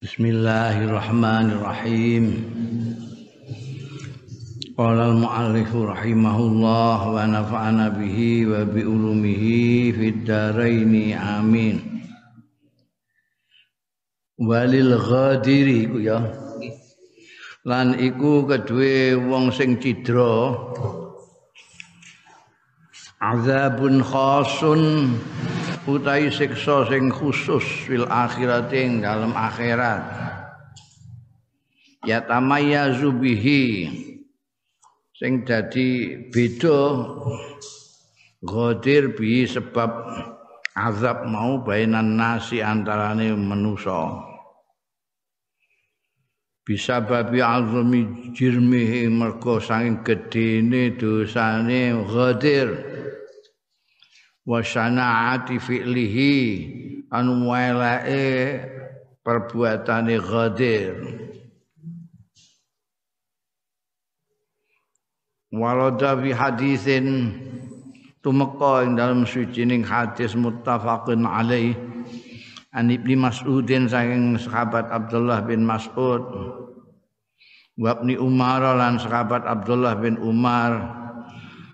[0.00, 2.24] Bismillahirrahmanirrahim.
[4.72, 12.00] Qala al-muallif rahimahullah wa nafa'ana bihi wa bi ulumihi fid dharain amin.
[14.40, 16.32] Walil ghadiri iku ya.
[17.68, 20.56] Lan iku kedue wong sing cidra
[23.20, 25.12] azabun khasun
[25.90, 30.02] utai siksa sing khusus fil akhirat ing dalam akhirat.
[32.06, 33.90] Ya tamayyazu bihi.
[35.18, 36.80] Sing dadi beda
[38.40, 39.90] ghadir bi sebab
[40.72, 44.26] azab mau bainan nasi antarane manusa.
[46.64, 52.89] Bisa babi azmi jirmihi mergo saking gedene dosane ghadir
[54.50, 56.34] wa sana'ati fi'lihi
[57.14, 58.58] anu walae
[59.22, 60.98] perbuatane ghadir.
[65.54, 67.06] Walada fi hadisin
[68.22, 71.74] tumeka ing dalam sucining hadis muttafaqun alaih
[72.74, 76.22] an ibni mas'udin saking sahabat Abdullah bin Mas'ud
[77.74, 80.99] wa Umar lan sahabat Abdullah bin Umar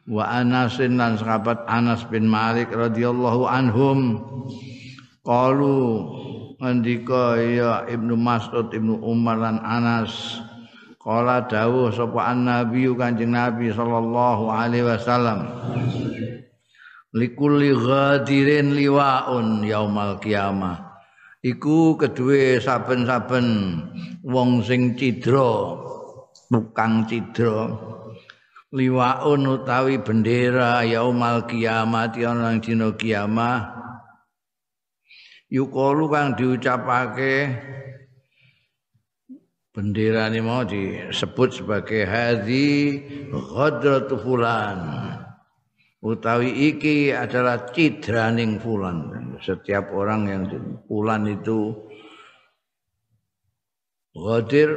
[0.06, 3.98] wa Anasin lan sahabat Anas bin Malik radhiyallahu anhum.
[5.26, 5.78] Qalu
[6.62, 10.40] andika ya Ibnu Mas'ud Ibnu Umar lan Anas
[11.06, 15.46] qala dawuh sapa annabi Kanjeng Nabi sallallahu alaihi wasallam
[17.14, 20.98] likulli ghadirin liwaun yaumal kiamah
[21.44, 23.46] iku kedue saben-saben
[24.26, 25.78] wong sing cidra
[26.50, 27.70] tukang cidra
[28.74, 33.76] liwaun utawi bendera yaumal kiamat ana ing dina kiamah.
[35.46, 37.54] Yukalu kang diucapake
[39.70, 42.98] bendera ini mau disebut sebagai hadhi
[43.30, 44.78] ghadratu fulan.
[46.02, 49.14] Utawi iki adalah cidraning fulan.
[49.38, 50.42] Setiap orang yang
[50.90, 51.70] fulan itu
[54.16, 54.70] ghadir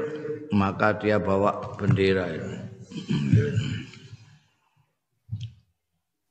[0.54, 2.60] maka dia bawa bendera itu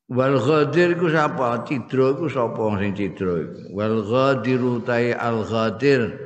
[0.08, 1.68] Wal ghadir ku sapa?
[1.68, 3.76] Cidra ku sapa sing cidra iku?
[3.76, 6.16] Wal ghadiru tai al ghadir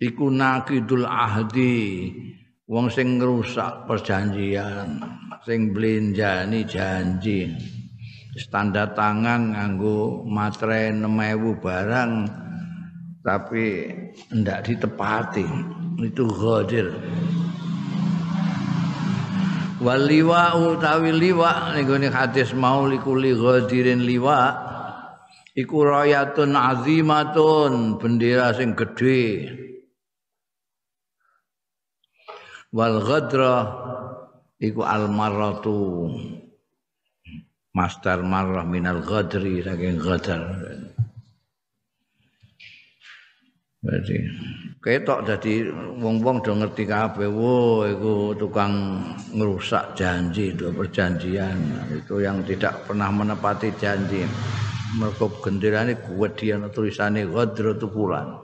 [0.00, 2.08] iku nakidul ahdi.
[2.72, 4.96] Wong sing ngrusak perjanjian,
[5.44, 7.52] sing blenjani janji.
[8.32, 12.12] Standar tangan nganggo matre 6000 barang
[13.20, 13.92] tapi
[14.32, 15.44] ndak ditepati.
[16.00, 16.96] Itu ghadir.
[19.82, 24.54] Waliwa utawi liwa ning hadis mau likuli ghadirin liwa
[25.58, 29.50] iku rayatun azimatun bendera sing gedhe.
[32.72, 33.56] Wal ghadra
[34.56, 36.08] iku al marratu.
[37.72, 40.40] Master marrah minal ghadri saking ghadar.
[43.82, 44.16] Berarti
[44.82, 45.70] ketok dadi
[46.02, 48.98] wong-wong do ngerti kabeh wo iku tukang
[49.30, 51.54] ngerusak janji do perjanjian.
[51.94, 54.26] Itu yang tidak pernah menepati janji.
[54.98, 58.42] Mergo genderane kuwedi ana tulisane ghadratu fulan.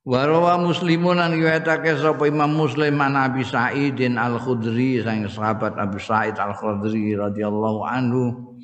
[0.00, 6.34] Warawa muslimun an riwayatake sapa Imam Muslim an Abi Sa'idin Al-Khudri sang sahabat Abu Sa'id
[6.40, 8.56] Al-Khudri radhiyallahu anhu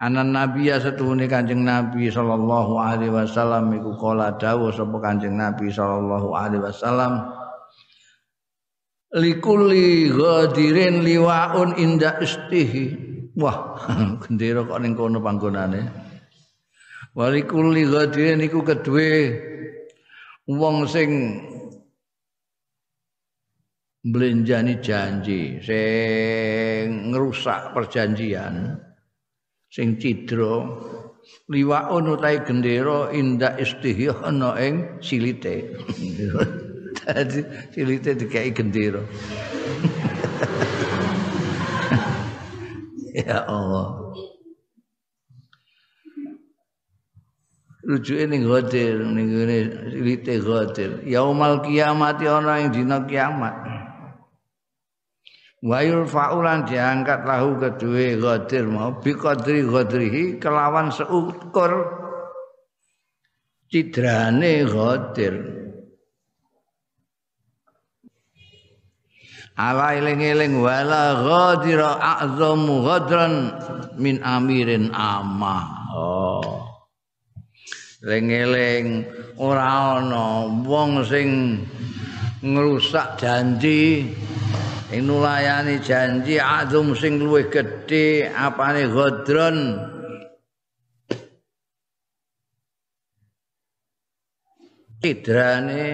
[0.00, 5.68] anan nabi ya setuhune kanjeng nabi sallallahu alaihi wasallam iku kala dawuh sapa kanjeng nabi
[5.68, 7.28] sallallahu alaihi wasallam
[9.14, 13.10] likulli ghadirin liwaun inda istihi.
[13.38, 13.78] Wah
[14.22, 15.82] gendera kok ning kono panggonane.
[17.14, 19.34] Walikulli ghadirin iku kedue
[20.46, 21.10] wong sing
[24.06, 28.80] mblenjani janji sing ngrusak perjanjian
[29.70, 30.66] sing cidra.
[31.50, 35.54] Liwaun utahe gendera inda istihya ana ing silite.
[37.06, 37.40] Dadi
[37.72, 39.02] silite dikai gendera.
[43.10, 44.14] Ya Allah.
[47.82, 49.58] Rujuke ning hotel ning ngene
[49.90, 53.79] silite hotel yaumal kiamat ana ing dina kiamat
[55.60, 61.72] wa yurfa'ulan diangkat lahu kedue ghadir mau bi qadri ghadrihi kelawan seukur
[63.70, 65.34] cidrane ghadir.
[69.60, 73.52] Ala eling-eling wala ghadira a'zamu ghadran
[74.00, 75.68] min amirin amma.
[75.92, 76.64] Oh.
[78.00, 79.04] Eling-eling
[79.36, 81.60] ora ana wong sing
[82.40, 84.08] ngrusak janji
[84.90, 89.58] ing nulayani janji azum sing luwih gedhe apane godron
[95.00, 95.84] tidrane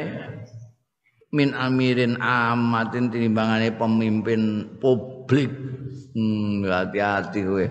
[1.31, 4.43] min amirin amatin tinimbangane pemimpin
[4.81, 5.53] publik.
[6.17, 7.67] Hmm, hati-hati kowe.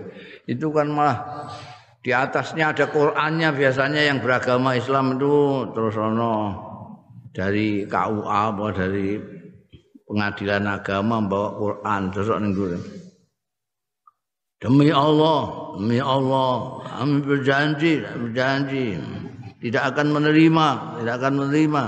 [0.46, 1.50] Itu kan malah
[1.98, 6.34] di atasnya ada Qur'annya biasanya yang beragama Islam itu terus ono
[7.34, 9.35] dari KUA apa dari
[10.06, 12.02] pengadilan agama bawa Quran.
[12.14, 12.54] Terus ning
[14.56, 18.96] Demi Allah, demi Allah, kami berjanji, berjanji.
[19.60, 20.68] Tidak akan menerima,
[21.02, 21.84] tidak akan menerima.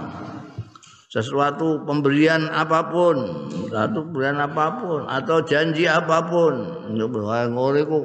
[1.08, 6.84] Sesuatu pemberian apa pun, satu pemberian apa pun atau janji apa pun.
[6.92, 7.98] Ngore ku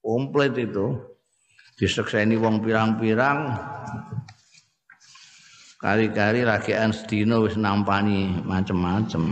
[0.00, 0.96] komplit itu.
[1.76, 3.52] Disekseni wong pirang-pirang
[5.76, 9.22] kali-kali rakyat sedina wis nampani macem-macem.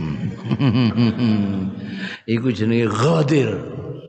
[2.33, 3.49] Iku jenenge ghadir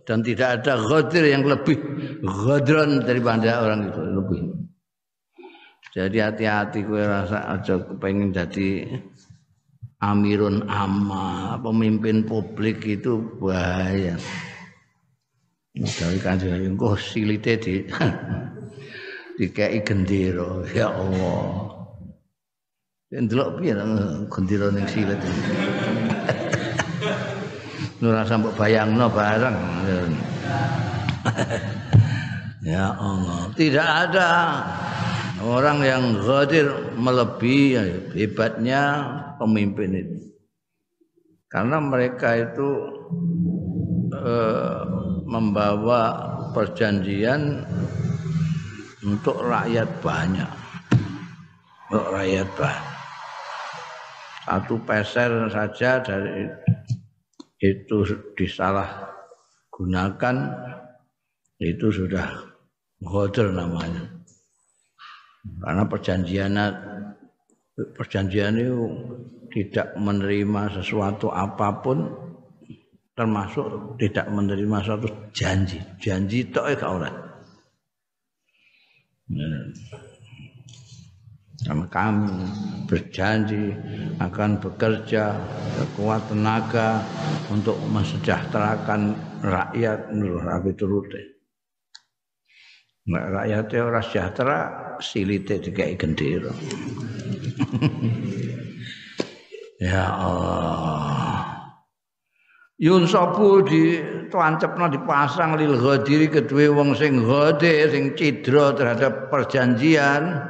[0.05, 1.81] dan tidak ada ghadir yang lebih
[2.23, 4.43] ghadron daripada orang itu lebih.
[5.97, 8.85] Jadi hati-hati kowe rasa aja kepengin jadi
[10.05, 14.21] amirun amma, pemimpin publik itu bahaya.
[15.77, 17.85] Dari kanjeng engko silite di
[19.41, 21.76] dikei gendera ya Allah.
[23.07, 23.75] Ndelok piye
[24.27, 25.21] gendera ning silit.
[28.03, 29.59] Ora sampe bayangno bareng.
[32.67, 34.29] ya Allah, tidak ada
[35.47, 36.67] orang yang ghadir
[36.99, 38.83] melebihi hebatnya
[39.39, 40.19] pemimpin itu
[41.47, 42.69] karena mereka itu
[44.11, 44.83] eh,
[45.27, 46.03] membawa
[46.51, 47.63] perjanjian
[49.07, 50.51] untuk rakyat banyak
[51.87, 52.96] untuk rakyat banyak
[54.47, 56.47] satu peser saja dari
[57.59, 58.07] itu
[58.39, 59.11] disalah
[59.75, 60.37] gunakan
[61.59, 62.31] itu sudah
[63.03, 64.07] ghadir namanya.
[65.59, 66.55] Karena perjanjian
[67.75, 68.79] perjanjian itu
[69.51, 72.07] tidak menerima sesuatu apa pun
[73.19, 75.83] termasuk tidak menerima suatu janji.
[75.99, 77.13] Janji itu gak oleh
[81.67, 82.47] karena kami
[82.87, 83.75] berjanji
[84.23, 85.35] akan bekerja
[85.75, 87.03] sekuat tenaga
[87.51, 91.23] untuk mensejahterakan rakyat menurut Rabi Turute.
[93.07, 94.59] Rakyatnya ora sejahtera
[95.03, 96.51] silite dikai gendera.
[99.91, 101.57] ya Allah.
[102.77, 110.45] Yun sapu di tuancepno dipasang lil ghadiri kedue wong sing ghadir sing cidra terhadap perjanjian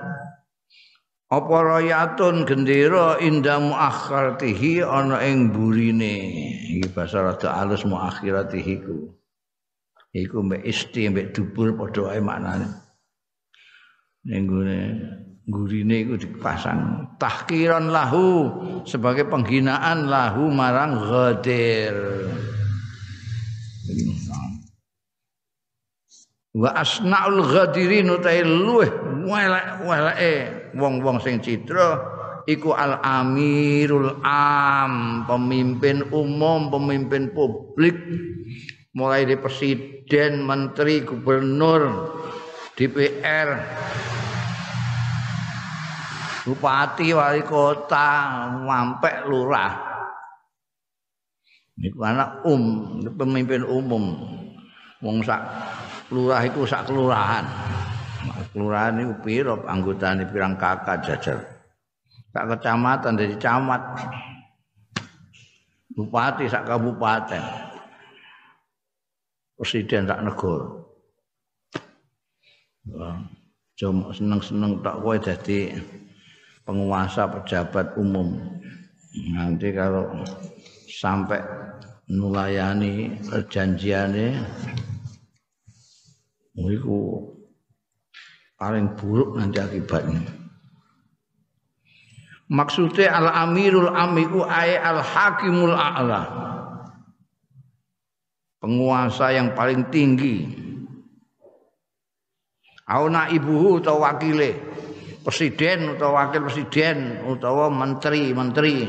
[1.26, 6.14] apa rayatun gendera inda muakhiratihi ana ing burine
[6.78, 9.10] iki basa rada alus muakhiratihi ku.
[10.14, 12.70] Iku mbek isti mbek dubur padha wae maknane.
[14.22, 14.46] Ning
[15.50, 18.50] gurine iku dipasang tahkiran lahu
[18.86, 21.94] sebagai penghinaan lahu marang ghadir.
[26.56, 28.88] Wa asnaul ghadirin utai luweh
[29.26, 31.98] welek-weleke wong-wong sing citra
[32.46, 37.96] iku al amirul am pemimpin umum pemimpin publik.
[38.96, 42.16] Mulai dari presiden menteri gubernur
[42.72, 43.60] DPR
[46.48, 48.08] bupati wali kota
[48.64, 49.72] sampai lurah.
[51.76, 54.16] Niku anak um pemimpin umum.
[55.04, 55.44] Wong sak
[56.08, 57.44] lurah iku sak kelurahan
[58.56, 61.44] kelurahan niku pira anggotane pirang kakak jajar.
[62.32, 63.84] Sak kecamatan dari camat.
[65.92, 67.44] Bupati sak kabupaten.
[69.60, 70.68] Presiden sak negara.
[73.76, 75.76] Cuma seneng-seneng tak kowe dadi
[76.64, 78.40] penguasa pejabat umum.
[79.36, 80.16] Nanti kalau
[80.88, 81.44] sampai
[82.08, 84.32] nulayani perjanjiannya
[86.56, 87.35] itu
[88.56, 90.20] paling buruk nanti akibatnya.
[92.46, 96.22] Maksudnya al amirul amiku ay al hakimul a'la.
[98.56, 100.64] Penguasa yang paling tinggi.
[102.86, 104.56] Au ibu utawa wakile.
[105.26, 108.86] Presiden utawa wakil presiden utawa menteri-menteri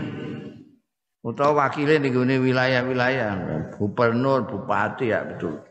[1.25, 3.73] utawa wakile di wilayah-wilayah.
[3.73, 5.66] Gubernur bupati ya betul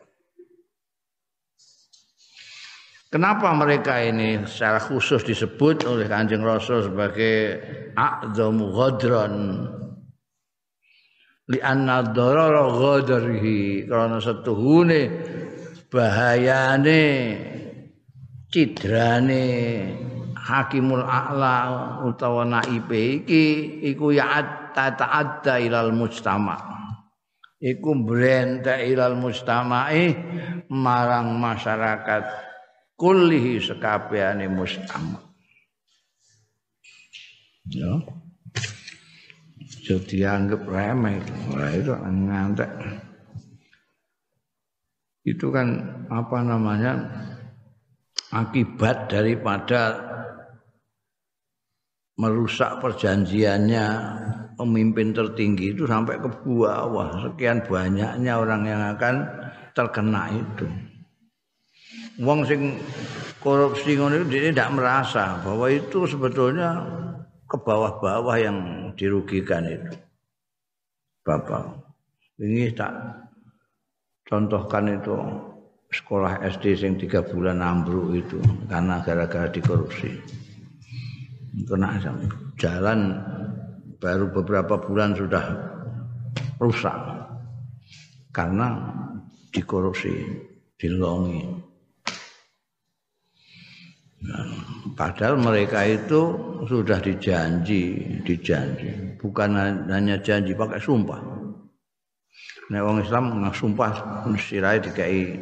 [3.07, 7.63] Kenapa mereka ini secara khusus disebut oleh Kanjeng Rasul sebagai
[7.95, 9.35] a'dhamu ghadran?
[11.47, 15.01] Li anna darara ghadrihi karena setuhune
[15.87, 17.05] bahayane
[18.51, 19.47] cidrane
[20.35, 21.57] Hakimul A'la
[22.07, 23.43] utawa naibe iki
[23.95, 24.43] iku ya
[24.75, 26.59] ta'adda ilal mujtama'
[27.63, 30.15] iku brentek ilal mujtama'i
[30.71, 32.25] marang masyarakat
[32.97, 35.21] kullihi sekabehane mustama.
[37.69, 37.93] Ya.
[39.87, 41.23] Jadi dianggap remeh
[41.55, 42.71] Wah, itu ngantek.
[45.23, 45.79] Itu kan
[46.11, 47.07] apa namanya
[48.35, 49.99] akibat daripada
[52.19, 53.87] merusak perjanjiannya
[54.55, 57.27] pemimpin tertinggi itu sampai ke bawah.
[57.27, 59.15] Sekian banyaknya orang yang akan
[59.75, 60.67] terkena itu
[62.21, 62.81] wong sing
[63.41, 66.81] korupsi ngono dia tidak merasa bahwa itu sebetulnya
[67.47, 68.59] ke bawah-bawah yang
[68.99, 69.95] dirugikan itu.
[71.23, 71.63] Bapak,
[72.43, 72.91] ini tak
[74.27, 75.15] contohkan itu
[75.91, 80.11] sekolah SD sing tiga bulan ambruk itu karena gara-gara dikorupsi.
[81.67, 81.97] Kena
[82.61, 83.17] jalan
[83.97, 85.45] baru beberapa bulan sudah
[86.61, 86.99] rusak
[88.31, 88.77] karena
[89.51, 90.13] dikorupsi,
[90.77, 91.66] dilongi.
[94.97, 99.53] Padahal mereka itu sudah dijanji, dijanji, bukan
[99.93, 101.21] hanya janji pakai sumpah.
[102.67, 103.93] Nek wong Islam nggak sumpah
[104.41, 105.39] sirai dikai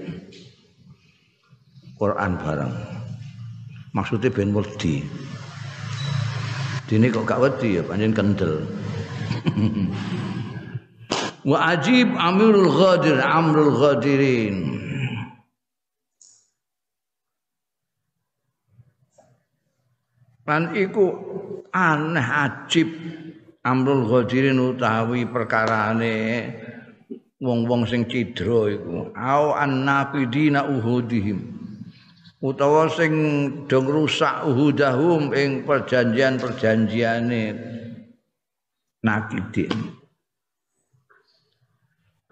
[1.96, 2.74] Quran bareng.
[3.94, 5.00] Maksudnya ben wedi.
[6.84, 8.60] Dini kok gak wedi ya panjen kendel.
[11.48, 14.83] Wa ajib Amirul Ghadir Amrul Ghadirin.
[20.44, 21.06] Lan iku
[21.72, 22.88] aneh ajib
[23.64, 26.16] amrul ghadirin utawi perkarane
[27.40, 29.12] wong-wong sing cidra iku.
[29.12, 31.52] Au annaqidina uhudihim.
[32.44, 33.12] Utawa sing
[33.68, 37.42] dong rusak uhudahum ing perjanjian-perjanjiane
[39.04, 39.72] nakidin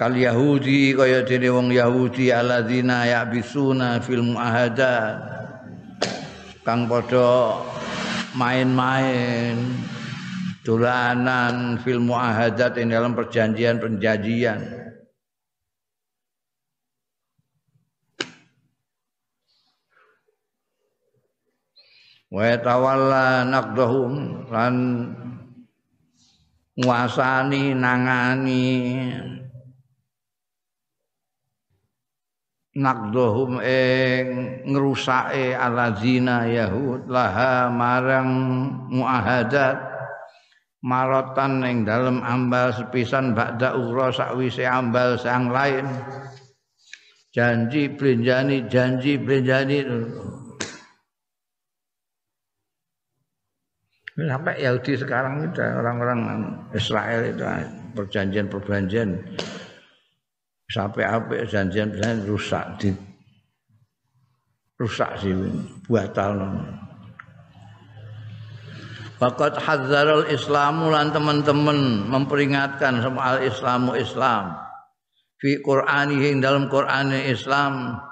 [0.03, 5.21] kal yahudi kaya dene wong yahudi alladzina ya'bisuna fil muahadat
[6.65, 7.61] kang padha
[8.33, 9.57] main-main
[10.63, 14.61] dolanan film muahadat ini dalam perjanjian-perjanjian.
[22.33, 24.13] Wa tawalla naqdahum
[24.49, 24.75] lan
[26.81, 28.73] nguasani nangani
[32.73, 34.25] nakdohum ing
[34.65, 38.31] ngrusake alazina yahud laha marang
[38.89, 39.93] muahadat.
[40.83, 45.87] Marotan ing dalem ambal sepisan ba'da ukhra sakwise ambal sang lain.
[47.31, 49.79] Janji blenjani janji blenjani.
[54.13, 56.21] Sampai Yahudi sekarang itu orang-orang
[56.77, 57.47] Israel itu
[57.97, 59.09] perjanjian-perjanjian
[60.73, 62.91] sampai apa janjian janjian rusak di
[64.81, 65.37] rusak sih
[65.87, 66.41] batal
[69.23, 74.59] Fakat hadzarul Islamu lan teman-teman memperingatkan soal Islamu Islam.
[75.39, 78.03] Fi Qur'anihi dalam Qur'an Islam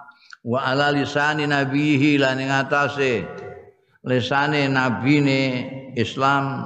[0.46, 3.26] wa ala lisani nabihi lan ing atase
[4.06, 5.66] lisane nabine
[5.98, 6.62] Islam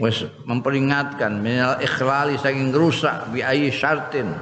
[0.00, 4.32] wis memperingatkan minal ikhlali saking rusak bi ayi syartin.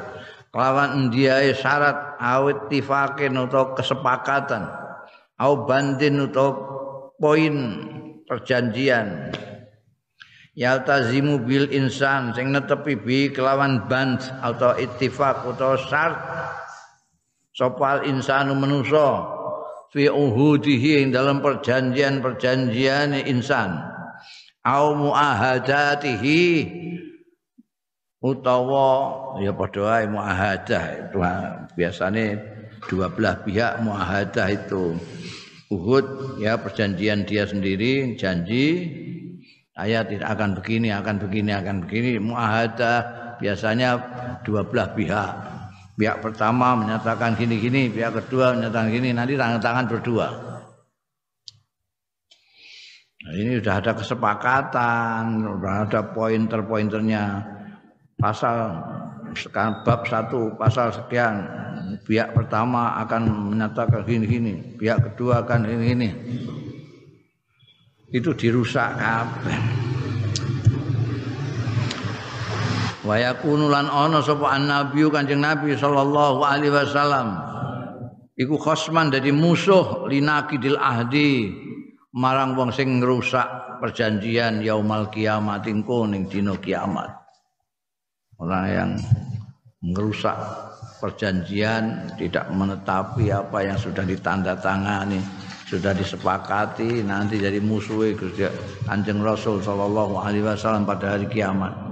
[0.51, 4.67] Kelawan ndiae syarat awit tifakin atau kesepakatan.
[5.39, 6.59] Au bandin atau
[7.23, 7.55] poin
[8.27, 9.31] perjanjian.
[10.59, 16.19] Yaltazimu bil insan sing netepi bi kelawan band atau ittifaq atau syarat
[17.55, 19.39] sopal insanu menuso
[19.95, 24.00] fi uhudihi dalam perjanjian-perjanjian insan
[24.65, 26.45] au muahadatihi.
[28.21, 28.89] Utawa
[29.41, 30.85] ya padha wae muahadah.
[31.09, 31.19] Itu
[31.73, 32.37] biasanya
[32.85, 35.01] dua belah pihak muahadah itu.
[35.71, 38.93] Uhud ya perjanjian dia sendiri janji.
[39.73, 42.21] Saya tidak akan begini akan begini akan begini.
[42.21, 42.99] Muahadah
[43.41, 43.97] biasanya
[44.45, 45.33] dua belah pihak.
[45.97, 49.17] Pihak pertama menyatakan gini-gini pihak kedua menyatakan gini.
[49.17, 50.29] Nanti tangan-tangan berdua
[53.31, 57.39] Nah, ini sudah ada kesepakatan, sudah ada pointer-pointernya.
[58.19, 58.75] Pasal
[59.39, 61.47] sekarang bab satu pasal sekian.
[62.11, 66.11] Pihak pertama akan menyatakan gini-gini pihak kedua akan gini-gini.
[68.11, 69.59] Itu dirusak kabeh.
[73.07, 77.39] Wa yakunu lan ana sapa annabi kanjeng nabi sallallahu alaihi wasallam.
[78.35, 81.70] Iku khosman dadi musuh linakidil ahdi
[82.15, 87.11] marang wong sing ngrusak perjanjian yaumal kiamat engko ning dina kiamat
[88.43, 88.91] orang yang
[89.81, 90.35] merusak
[91.01, 95.23] perjanjian tidak menetapi apa yang sudah ditandatangani
[95.71, 98.11] sudah disepakati nanti jadi musuh
[98.91, 101.90] Kanjeng Rasul sallallahu alaihi wasallam pada hari kiamat.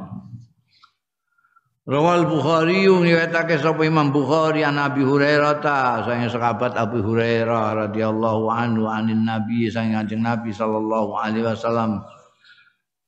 [1.88, 8.45] Rawal Bukhari riwayatake sapa Imam Bukhari an Abi Hurairah ta sang sahabat Abu Hurairah radhiyallahu
[8.52, 12.04] anhu anin Nabi sang Kanjeng Nabi sallallahu alaihi wasallam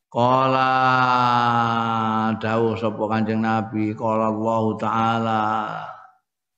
[0.08, 0.72] Kala
[2.40, 5.40] dawuh sapa Kanjeng Nabi, kala Allah taala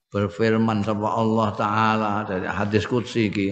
[0.09, 3.51] berfirman sapa Allah taala dari hadis qudsi iki.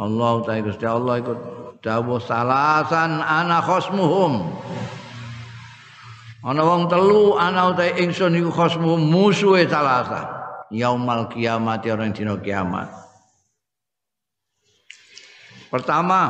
[0.00, 1.38] Allah taala Allah ikut
[1.84, 4.48] dawuh salasan ana khosmuhum.
[6.44, 10.28] Ana wong telu ana utahe ingsun iku khosmuhum musuhe salasa.
[10.74, 12.90] Yaumal kiamat orang dina kiamat.
[15.70, 16.20] Pertama,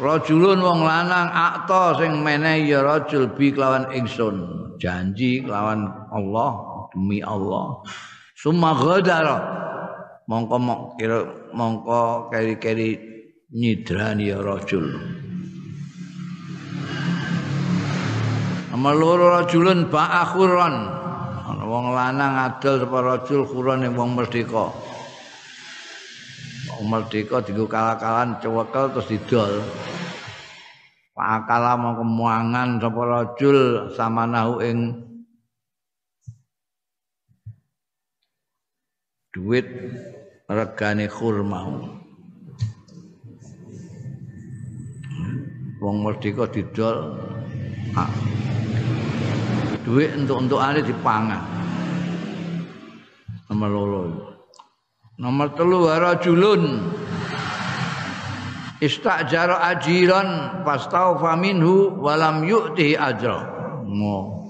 [0.00, 4.36] rajulun wong lanang akta sing menehi ya rajul bi kelawan ingsun
[4.80, 6.50] janji kelawan Allah
[6.96, 7.84] demi Allah
[8.32, 9.36] summa ghadara
[10.24, 10.56] mongko
[11.52, 12.00] mongko
[12.32, 12.96] keri-keri
[13.52, 14.88] nyidrani ya rajul
[18.80, 20.74] Loro rajulun ba'akhuran
[21.44, 24.72] ana wong lanang adol sapa rajul khuran wong merdeka
[26.72, 29.52] wong merdeka dienggo kalah-kalan cewekel terus didol
[31.20, 34.78] Pakala mau kemuangan sapa rajul sama nahu ing
[39.36, 39.68] duit
[40.48, 41.60] regane khurma.
[45.84, 47.20] Wong merdeka didol
[48.00, 48.08] ah.
[49.84, 51.42] Duit untuk-untukane dipangan.
[53.50, 54.02] Nomor loro.
[55.20, 56.80] Nomor telu rajulun
[58.80, 63.44] istajara ajiran pastaufa minhu walam yu'tihi ajra.
[63.84, 64.48] Mo.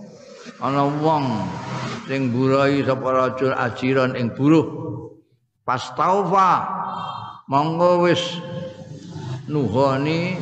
[0.61, 1.25] Ana wong
[2.07, 4.69] sing burai sapa rajul ajiran ing buruh.
[5.67, 6.51] Pastaufa
[7.51, 8.21] monggo wis
[9.51, 10.39] nuhoni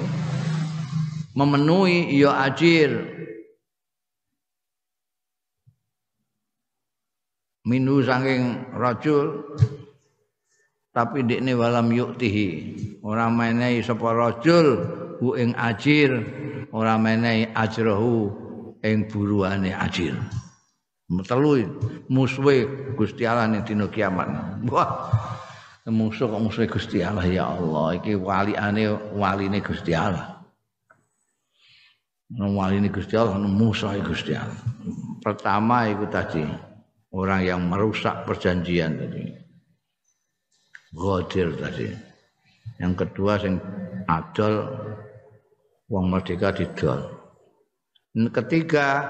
[1.32, 3.17] memenuhi ya ajir
[7.68, 9.44] minhu saking rajul
[10.96, 12.48] tapi ndekne walam yuktihi
[13.04, 14.66] ora menehi sapa rajul
[15.20, 16.10] hu ing ajir.
[16.68, 18.28] Ora menehi ajrahu
[18.84, 20.14] ing buruane ajir.
[21.24, 21.64] Telu
[22.12, 24.28] musuhe Gusti Allah ning dina kiamat.
[24.68, 25.08] Wah
[25.88, 27.24] musuh kok musuhe Gusti Allah?
[27.24, 30.44] Ya Allah iki waliane waline Gusti Allah.
[32.36, 34.60] Waline Gusti Allah musuh Gusti Allah.
[35.24, 36.44] Pertama itu tadi
[37.12, 39.48] orang yang merusak perjanjian tadi
[40.94, 41.88] Ghadir tadi.
[42.80, 43.60] Yang kedua sing
[44.08, 44.64] adol
[45.92, 47.12] wong merdeka didol.
[48.32, 49.04] Ketiga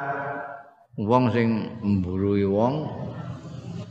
[0.98, 2.90] wong sing mburui wong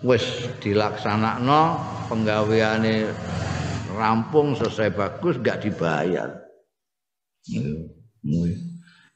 [0.04, 1.80] wis dilaksanakno
[2.12, 3.08] penggaweane
[3.96, 6.36] rampung selesai bagus gak dibayar.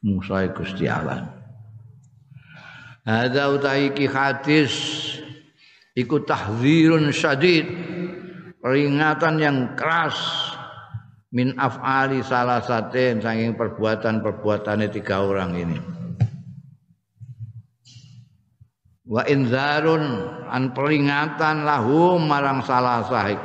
[0.01, 1.40] Musa Gusti Allah.
[3.01, 4.73] Ada utai ki hadis
[5.97, 7.65] iku tahdzirun syadid
[8.61, 10.15] peringatan yang keras
[11.33, 15.79] min af'ali salah saten saking perbuatan-perbuatannya tiga orang ini.
[19.09, 20.05] Wa inzarun
[20.45, 23.41] an peringatan lahum marang salah sahik.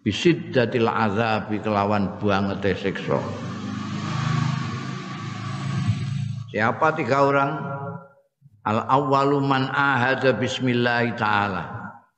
[0.00, 3.20] Bisiddatil azabi kelawan banget siksa.
[6.48, 7.77] Siapa tiga orang?
[8.68, 11.64] Al awwalu man ahada bismillah taala.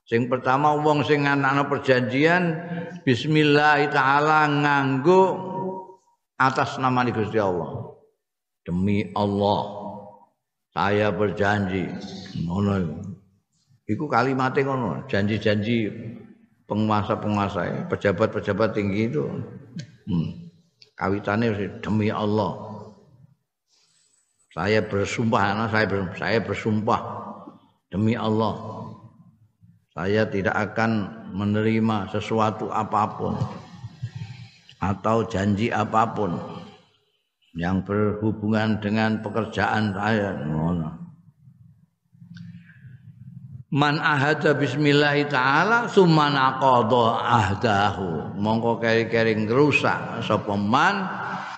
[0.02, 2.58] Sing pertama wong sing ana perjanjian
[3.06, 5.22] bismillah taala nganggo
[6.34, 7.94] atas nama Gusti Allah.
[8.66, 9.62] Demi Allah
[10.74, 11.86] saya berjanji
[12.42, 12.98] ngono iku.
[13.90, 15.90] Iku kalimatnya ngono, janji-janji
[16.70, 19.26] penguasa-penguasa, pejabat-pejabat tinggi itu.
[20.06, 20.46] Hmm.
[20.94, 22.69] Kawitannya demi Allah.
[24.50, 25.86] Saya bersumpah, saya
[26.18, 27.00] saya bersumpah
[27.90, 28.80] demi Allah
[29.90, 33.34] saya tidak akan menerima sesuatu apa pun
[34.78, 36.38] atau janji apa pun
[37.58, 40.40] yang berhubungan dengan pekerjaan saya.
[43.70, 48.38] Man ahada bismillah taala summa naqadha ahdahu.
[48.38, 51.02] Mongko keri-keri ngrusak sapa man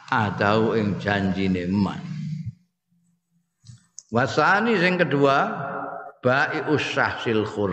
[0.09, 2.12] ahdahu ing janjine man
[4.13, 5.37] wasani sing kedua
[6.21, 7.73] bai usah silkhur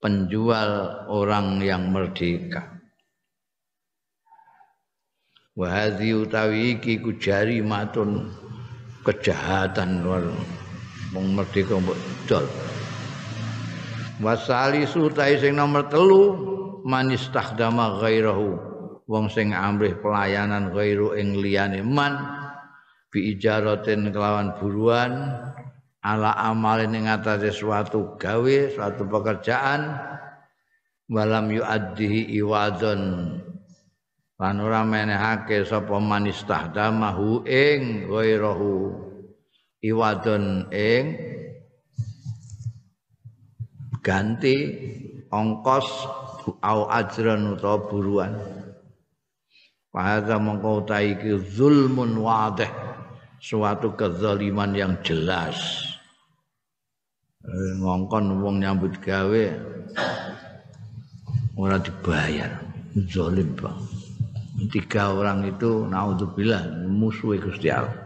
[0.00, 2.80] penjual orang yang merdeka.
[5.52, 8.32] Wa hadhi utawi iki kujari matun
[9.04, 10.24] kejahatan luar.
[11.12, 12.48] Wong merdeka mbok dol.
[14.24, 16.22] Wasali sutai sing nomor telu
[16.88, 18.56] manis tahdama ghairahu.
[19.10, 22.39] Wong sing amrih pelayanan ghairu ing liyane man
[23.10, 25.34] bi ijaratin kelawan buruan
[26.00, 29.98] ala amalin ing atase suatu gawe suatu pekerjaan
[31.10, 33.02] walam yuaddihi iwadon.
[34.40, 38.88] Lan ora menehake sapa manis tahdamahu ing ghairahu
[39.84, 41.04] iwadon ing
[44.00, 44.56] ganti
[45.28, 45.84] ongkos
[46.64, 48.32] au ajran utawa buruan.
[49.92, 52.89] Fahadha mengkau iki zulmun wadih
[53.40, 55.56] Suatu kezaliman yang jelas.
[57.40, 59.44] Eh, Ngongkon wong nyambut gawe
[61.56, 62.52] Orang dibayar.
[63.08, 63.80] Zolim bang
[64.68, 67.96] Tiga orang itu Naudzubillah Musuh Gusti Allah.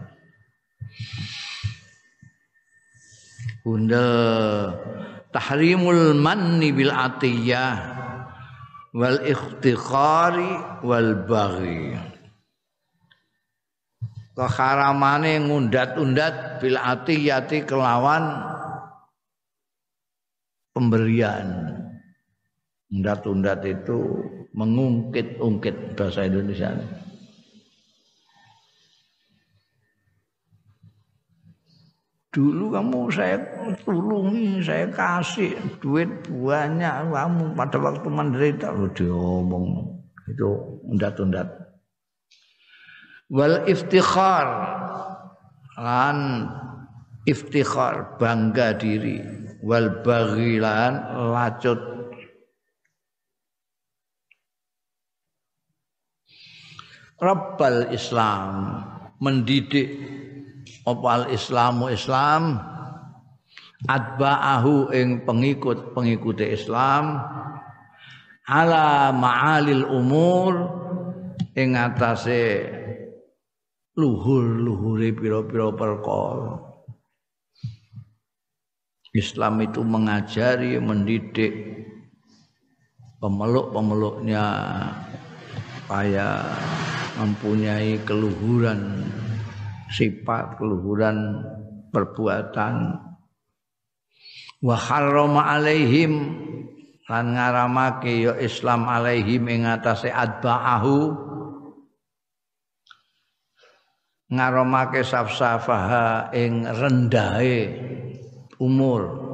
[3.66, 4.06] Bunda
[5.34, 7.74] tahrimul manni bil atiyah
[8.94, 12.13] wal ikhtikhari wal baghi
[14.34, 18.42] keharamane ngundat-undat bil atiyati kelawan
[20.74, 21.78] pemberian.
[22.94, 23.98] Undat-undat itu
[24.54, 26.74] mengungkit-ungkit bahasa Indonesia.
[32.34, 33.38] Dulu kamu saya
[33.86, 37.14] tulungi, saya kasih duit banyak.
[37.14, 39.86] Kamu pada waktu menderita lu diomong.
[40.26, 41.46] Itu undat-undat.
[43.32, 44.48] Wal iftikhar
[45.80, 46.48] lan
[47.24, 49.20] iftikhar bangga diri.
[49.64, 50.92] Wal baghilan
[51.32, 51.80] lacut.
[57.22, 58.84] Rabbal Islam
[59.22, 59.88] mendidik
[60.84, 62.60] apa al islamu islam
[63.88, 67.20] adba'ahu ing pengikut pengikut Islam
[68.44, 70.52] ala ma'alil umur
[71.56, 72.68] ing atase
[73.94, 76.58] luhur-luhure pira-pira perkara.
[79.14, 81.54] Islam itu mengajari mendidik
[83.22, 84.44] pemeluk-pemeluknya
[85.54, 86.42] supaya
[87.22, 89.06] mempunyai keluhuran
[89.94, 91.46] sifat keluhuran
[91.94, 92.98] perbuatan.
[94.58, 96.34] Wa harrama alaihim
[97.06, 100.96] lan ngaramake ya Islam alaihim ing atase adba'ahu
[104.32, 107.60] ngaramake safsafaha ing rendahe
[108.56, 109.24] umur.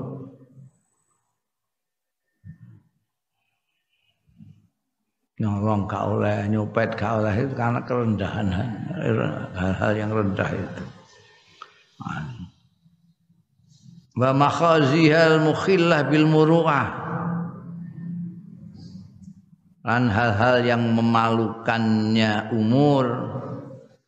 [5.40, 8.46] Nyolong gak oleh nyopet gak oleh itu karena kerendahan
[9.56, 10.84] hal-hal yang rendah itu.
[14.20, 17.08] Wa makhazihal mukhillah bil muru'ah.
[19.80, 23.04] Dan hal-hal yang memalukannya umur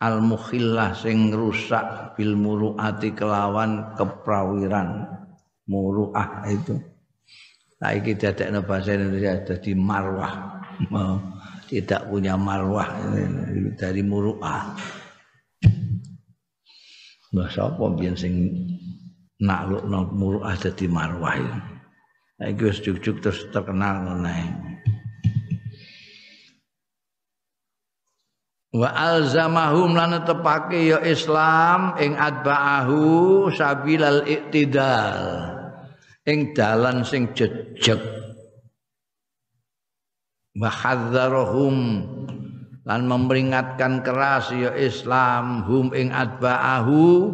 [0.02, 5.06] al mukhillah sing rusak bil muru'ati kelawan keprawiran.
[5.70, 6.74] Muru'ah itu.
[7.78, 10.58] Saiki dadekno bahasa Indonesia dadi marwah.
[11.70, 12.90] Tidak punya marwah.
[13.78, 14.74] Dari muruah.
[17.32, 18.34] Mbah sapa biyen sing
[19.38, 21.38] naklukno muruah dadi marwah.
[22.42, 24.34] Saiki wis juk-juk terus terkenal ngono
[28.72, 35.20] Wa alzamahum lan tepake ya Islam ing adba'ahu sabilal iktidal.
[36.24, 38.00] Ing dalan sing jejeg.
[40.56, 41.76] Wahadzarahum
[42.88, 47.28] lan memperingatkan keras ya Islam hum ing adba'ahu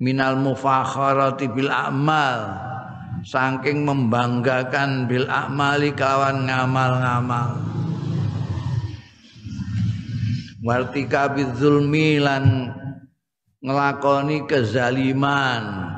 [0.00, 2.64] minal mufakharati bil a'mal.
[3.20, 7.68] Saking membanggakan bil a'mali kawan ngamal-ngamal
[10.62, 12.74] wartika bidzulmi lan
[13.62, 15.94] ngelakoni kezaliman.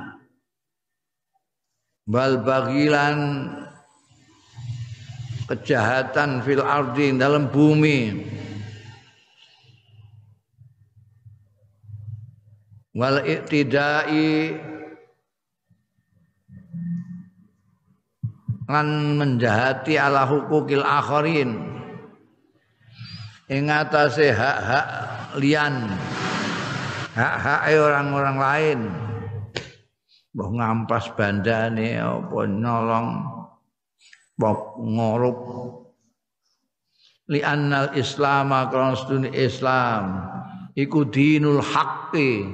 [2.11, 3.47] Bal bagilan
[5.47, 8.27] kejahatan fil ardi dalam bumi.
[12.91, 14.59] Wal iktidai
[18.67, 21.70] lan menjahati ala hukukil akharin
[23.51, 24.87] ing atase hak-hak
[25.43, 25.91] lian.
[27.11, 28.81] Hak-hak orang-orang lain.
[30.31, 33.09] Mbah ngampas bandane apa nolong
[34.39, 35.39] bok ngorup.
[37.31, 40.03] Li annal islam krana islam
[40.79, 42.47] iku dinul haqqi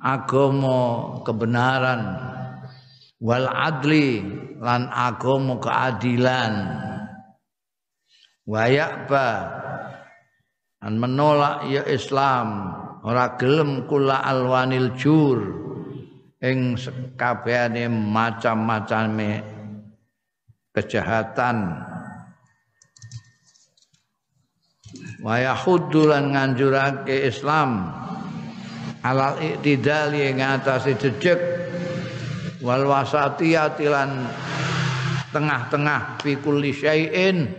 [0.00, 2.16] agama kebenaran.
[3.20, 4.24] Wal adli
[4.56, 6.54] lan agama keadilan.
[8.48, 9.28] Wayakba
[10.82, 12.70] an menolak ya Islam
[13.02, 15.38] ora gelem kula alwanil jur
[16.38, 19.42] ing sekabehane macam-macame
[20.70, 21.82] kejahatan.
[25.18, 27.90] Wa yahuddu nganjurake Islam
[29.02, 31.38] alal iktidali ing atase jejeg
[32.62, 34.30] wal wasatiyati lan
[35.34, 37.50] tengah-tengah fi kulli syai'in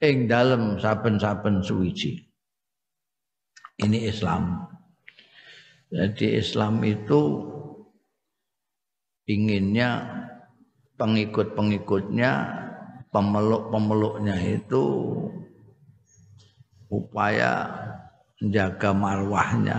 [0.00, 2.29] ing dalem saben-saben suwiji
[3.84, 4.68] ini Islam.
[5.90, 7.20] Jadi Islam itu
[9.26, 10.06] inginnya
[10.94, 12.30] pengikut-pengikutnya
[13.10, 14.84] pemeluk-pemeluknya itu
[16.90, 17.66] upaya
[18.38, 19.78] menjaga marwahnya.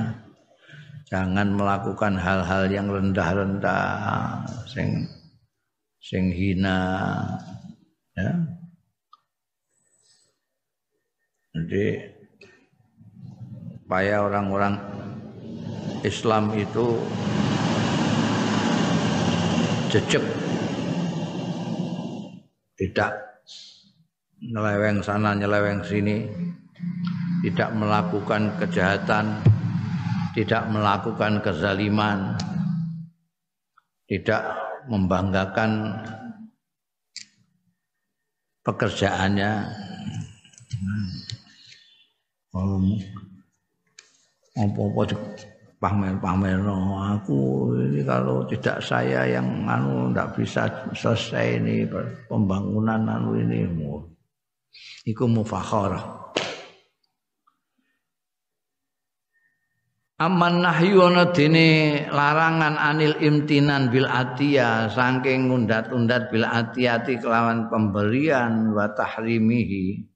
[1.08, 5.08] Jangan melakukan hal-hal yang rendah-rendah sing
[6.00, 6.80] sing hina
[8.16, 8.32] ya.
[11.52, 12.11] Jadi
[13.92, 14.80] supaya orang-orang
[16.08, 16.96] Islam itu
[19.92, 20.24] jejak
[22.80, 23.12] tidak
[24.40, 26.24] nyeleweng sana nyeleweng sini.
[27.44, 29.44] Tidak melakukan kejahatan.
[30.40, 32.40] Tidak melakukan kezaliman.
[34.08, 34.44] Tidak
[34.88, 36.00] membanggakan
[38.64, 39.52] pekerjaannya
[44.56, 45.16] apa-apa
[45.82, 47.00] pamer-pamer no.
[47.00, 51.90] aku ini kalau tidak saya yang anu tidak bisa selesai ini
[52.30, 53.66] pembangunan anu ini
[55.10, 56.22] iku mufakharah
[60.22, 68.70] Aman nahyu ana dene larangan anil imtinan bil atiya saking ngundat-undat bil atiyati kelawan pemberian
[68.70, 70.11] wa tahrimihi.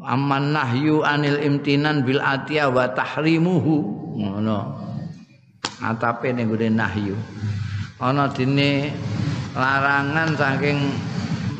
[0.00, 3.76] Aman nahyu anil imtinan bil atiya wa tahrimuhu
[4.16, 4.80] ngono.
[5.84, 7.18] Atape ning nahyu.
[8.00, 8.88] Ana dene
[9.52, 10.78] larangan saking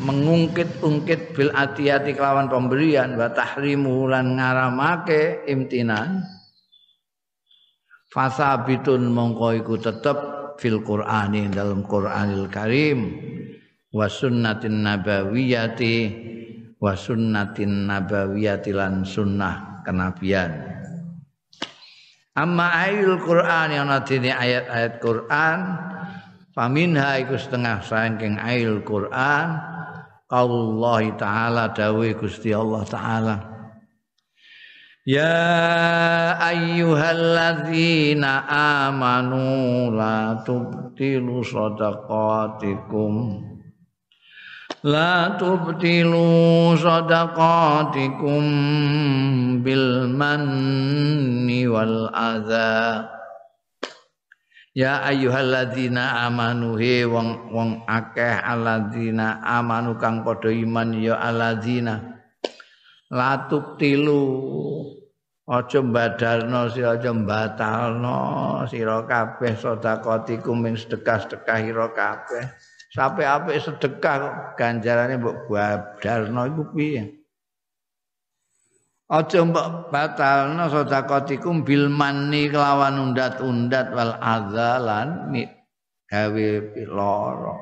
[0.03, 6.27] mengungkit-ungkit bil atiyati kelawan pemberian wa tahrimu lan ngaramake imtinan
[8.11, 10.17] fasabitun mongko iku tetep
[10.59, 13.15] fil qur'ani dalam Qur'anil Karim
[13.95, 15.95] wa sunnatin nabawiyati
[16.83, 20.51] wa sunnatin nabawiyati lan sunnah kenabian.
[22.35, 25.79] Amma ayul Qur'an yang nanti ayat-ayat Qur'an
[26.51, 29.63] faminha iku setengah saking ayul Qur'an
[30.27, 33.37] Allah taala dawe Gusti Allah taala.
[35.07, 35.39] Ya
[36.41, 38.49] ayyuhalladzina
[38.89, 43.52] amanu la tubtilu sadaqatikum
[44.83, 48.43] Tubtilu sadaqatikum
[49.63, 53.07] bil manni wal adha
[54.75, 62.19] Ya ayyuhalladzina amanu he wong wong akeh alladzina amanu kang padha iman ya alladzina
[63.07, 64.19] latuk tilu
[65.47, 68.19] aja mbadalno sira aja batalno
[68.67, 77.23] sira kabeh sedekah-sedekah ira kabeh sampai apik sedekah ganjarane mbok badalno iku piye
[79.13, 85.29] Aja mbok batalna sedekatikum bil manni kelawan undat-undat wal azalan
[86.09, 87.61] gawe piloro.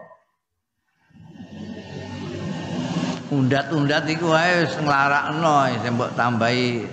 [3.36, 6.88] Undat-undat iku wae wis nglarakno sing mbok tambahi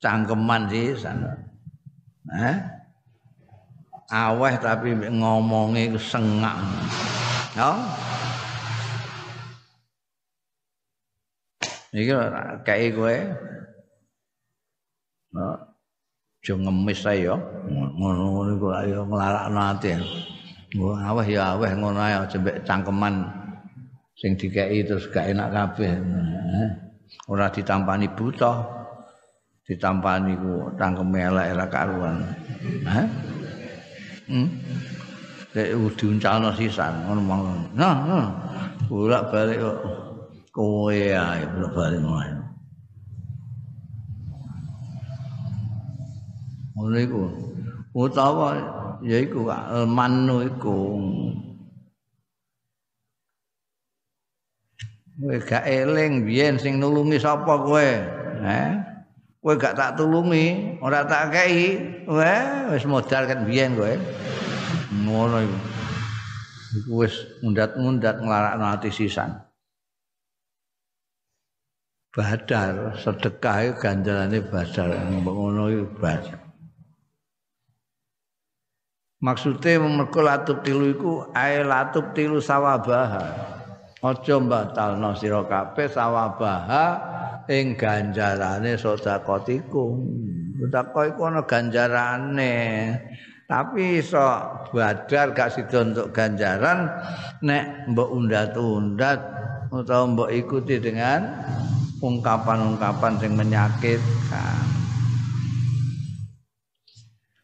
[0.00, 1.36] cangkeman sana.
[2.32, 2.56] Eh?
[4.08, 6.56] Aweh tapi ngomongnya sengak.
[7.52, 7.68] Ya.
[11.92, 12.12] Iki
[12.64, 13.16] kayak gue
[15.32, 17.36] Aja ngemis ae ya.
[17.68, 19.94] Ngono iku ayo nglarakno ati.
[20.72, 23.28] Mbok aweh ya aweh ngono ae aja mbek cangkeman
[24.16, 25.92] sing dikeki terus gak enak kabeh.
[27.28, 28.64] Ora ditampani buta.
[29.68, 32.16] Ditampani ku cangkeme elek era karuan.
[32.88, 33.06] Hah?
[34.26, 34.48] Hmm?
[35.52, 35.68] Nek
[36.00, 37.60] diuncalno sisan ngono mawon.
[37.76, 38.26] Nah, nah.
[38.88, 39.78] Bolak-balik kok
[40.48, 42.32] kowe ae bolak-balik wae.
[46.72, 47.22] Ngono iku.
[47.92, 48.56] Utawa
[49.04, 50.80] ya iku almanu iku.
[55.20, 57.88] Kowe gak eling biyen sing nulungi sapa kowe?
[58.40, 58.70] Eh?
[59.44, 61.76] Kowe gak tak tulungi, ora tak kei.
[62.08, 63.92] Wah, wis modal kan biyen kowe.
[64.92, 65.58] Ngono iku.
[66.72, 69.32] Iku wis mundat-mundat nglarakno ati sisan.
[72.12, 74.88] Badar, sedekah itu ganjarane badar.
[75.24, 76.40] Ngono iku badar.
[79.22, 83.54] Maksudnya mergo latub tilu iku ae latub tilu sawabaha.
[84.02, 86.84] Aja batalno sira kabeh sawabaha
[87.46, 89.94] ing ganjarane sedekahtiku.
[90.58, 92.58] Sedekah iku ana ganjarane.
[93.52, 94.16] Tapi iso
[94.72, 96.88] badar gak sida untuk ganjaran
[97.44, 99.20] nek mbok undat-undat
[99.68, 101.28] utawa mbok ikuti dengan
[102.00, 104.64] ungkapan-ungkapan yang menyakitkan.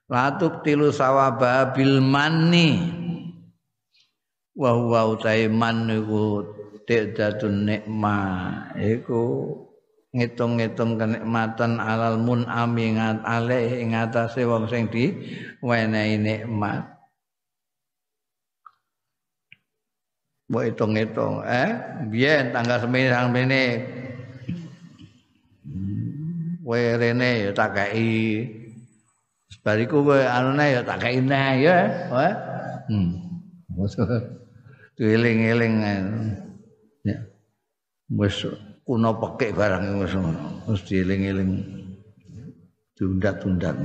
[0.08, 2.88] Latuk tilu sawaba bil manni
[4.56, 6.40] wa huwa utai man iku
[6.88, 9.52] tidatun nikmah iku
[10.08, 15.12] ngitung-ngitung kenikmatan alal mun amingat ale ing atase wong sing di
[15.60, 16.96] wenehi nikmat.
[20.48, 21.44] Mbok hitung-hitung.
[21.44, 21.70] Eh
[22.08, 23.62] biyen tanggal semene semene
[26.64, 28.48] kowe rene ya tak kei.
[29.60, 31.78] Bariku kowe anune ya tak kei neh ya.
[32.88, 33.28] Hmm.
[34.96, 35.74] Eling-eling
[37.04, 37.16] ya.
[38.08, 38.40] Wis
[38.88, 40.16] kuno pekik barang wis
[40.64, 41.52] wis dieling-eling.
[42.96, 43.76] Diundat-undat.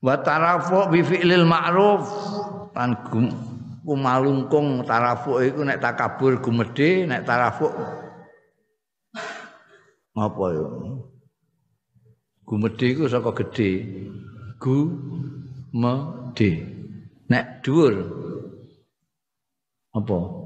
[0.00, 2.08] Wa tarafu bi fi'lil ma'ruf
[2.72, 2.96] lan
[3.84, 7.68] kumalungkung tarafu iku nek takabur gumedhe nek tarafu
[10.18, 10.66] apa ya
[12.48, 13.84] Gumedhe iku saka gedhe.
[14.56, 14.76] Gu
[15.76, 16.50] medhe.
[17.28, 17.94] Nek dhuwur
[19.92, 20.37] apa?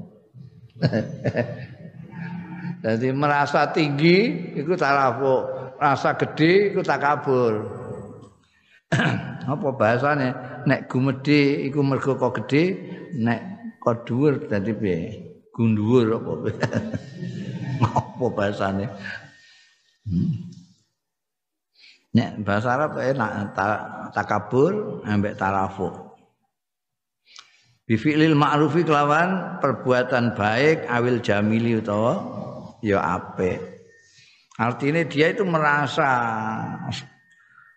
[2.83, 5.47] Jadi merasa tinggi iku tarafu,
[5.79, 7.63] rasa gede iku takabur.
[9.51, 10.29] apa bahasane?
[10.67, 12.75] Nek gumedhe iku mergo kok gedhe,
[13.19, 13.41] nek
[13.79, 14.99] kok dhuwur dadi piye?
[15.55, 16.31] Gunduwur apa?
[17.99, 18.85] apa bahasane?
[20.03, 20.51] Hmm.
[22.13, 23.57] Nek bahasa Arab enak
[24.13, 26.12] takabur ambek tarafu.
[27.93, 32.17] Bi fi'lil ma'rufi kelawan perbuatan baik awil jamili utawa
[32.81, 33.61] ya apik.
[34.57, 36.09] Artinya dia itu merasa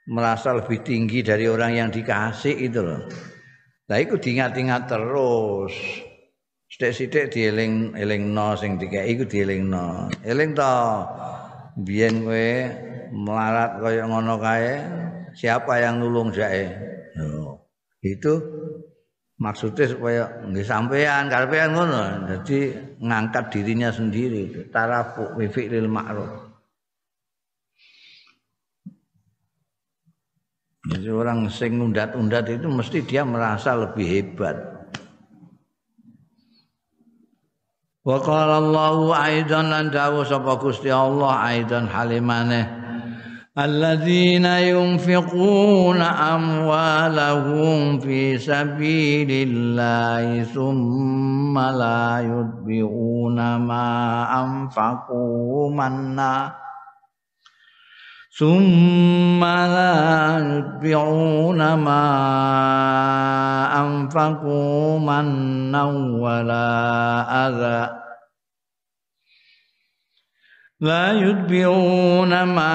[0.09, 3.05] merasa lebih tinggi dari orang yang dikasih itu loh.
[3.93, 5.77] Lah iku diingat-ingat terus.
[6.73, 9.69] Sithik-sithik dieling-eling no sing dikeki iku dieling
[10.25, 10.77] Eling to
[11.85, 12.49] biyen kowe
[13.13, 14.81] melarat kaya ngono kae
[15.37, 16.73] siapa yang nulung jae
[17.21, 17.69] no.
[18.01, 18.33] itu
[19.37, 22.03] maksudnya supaya nggih sampean karepean ngono.
[22.29, 26.47] Jadi ngangkat dirinya sendiri tarafu fi fi'lil ma'ruf.
[30.87, 34.55] Jadi orang sing undat-undat itu mesti dia merasa lebih hebat.
[38.07, 42.86] Wa qala Allahu aidan lan dawuh sapa Gusti Allah aidan halimane
[43.59, 46.01] الذين ينفقون
[46.37, 53.89] أموالهم في سبيل الله ثم لا يتبعون ما
[54.45, 56.53] أنفقوا منا
[58.39, 62.07] ثم لا يتبعون ما
[63.81, 65.85] أنفقوا منا
[66.21, 66.69] ولا
[67.49, 68.06] أذى
[70.81, 72.69] لا يتبعون ما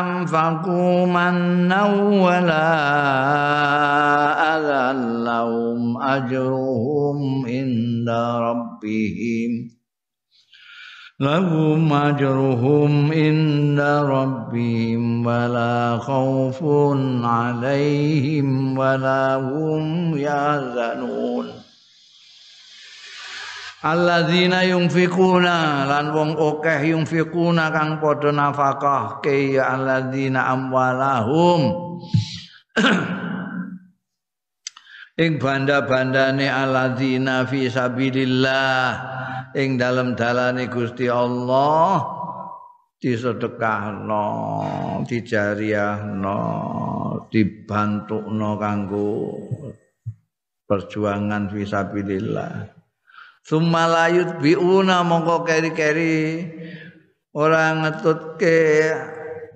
[0.00, 1.84] أنفقوا منا
[2.26, 2.68] ولا
[4.56, 4.98] أذى.
[5.24, 8.08] لهم أجرهم عند
[8.40, 9.70] ربهم.
[11.20, 16.58] لهم أجرهم عند ربهم ولا خوف
[17.24, 21.67] عليهم ولا هم يحزنون.
[23.82, 31.62] Alladzina yunfikuna lan wong akeh yunfikuna kang padha nafkah ke ya alladzina amwalahum.
[35.18, 39.18] Ing banda-bandane alladzina fi sabilillah
[39.58, 42.06] ing dalem dalane Gusti Allah
[43.02, 44.26] disedekahno
[45.02, 46.38] dijariahno
[47.30, 49.10] dibantukno kanggo
[50.70, 52.77] perjuangan fisabilillah summa
[53.56, 56.44] layut biuna mongko keri-keri.
[57.32, 58.92] Ora ngetutke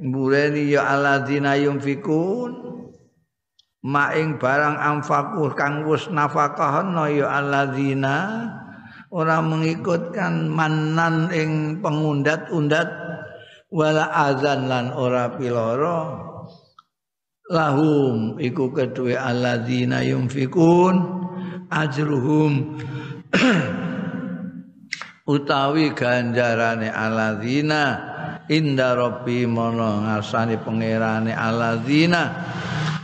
[0.01, 2.72] mbureni ya alladzina yunfikun.
[3.82, 8.49] Maing barang amfaku kang wis nafakahna ya alladzina.
[9.12, 12.88] Ora mengikutkan manan ing pengundat-undat
[13.68, 16.01] wala azan lan ora piloro.
[17.53, 21.20] Lahum iku kedue alladzina yunfikun.
[21.72, 22.78] Ajruhum
[25.27, 27.83] utawi ganjarane alladzina
[28.51, 32.23] inda rabbi mono ngasani pangerane alladzina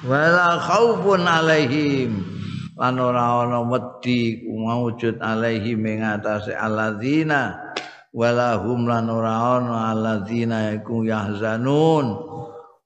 [0.02, 2.34] wala khaufun alaihim.
[2.78, 7.74] Lan ora ana wedi maujud alaihim ing atase alladzina
[8.14, 12.30] walahum lan ora ana alladzina iku yahzanun.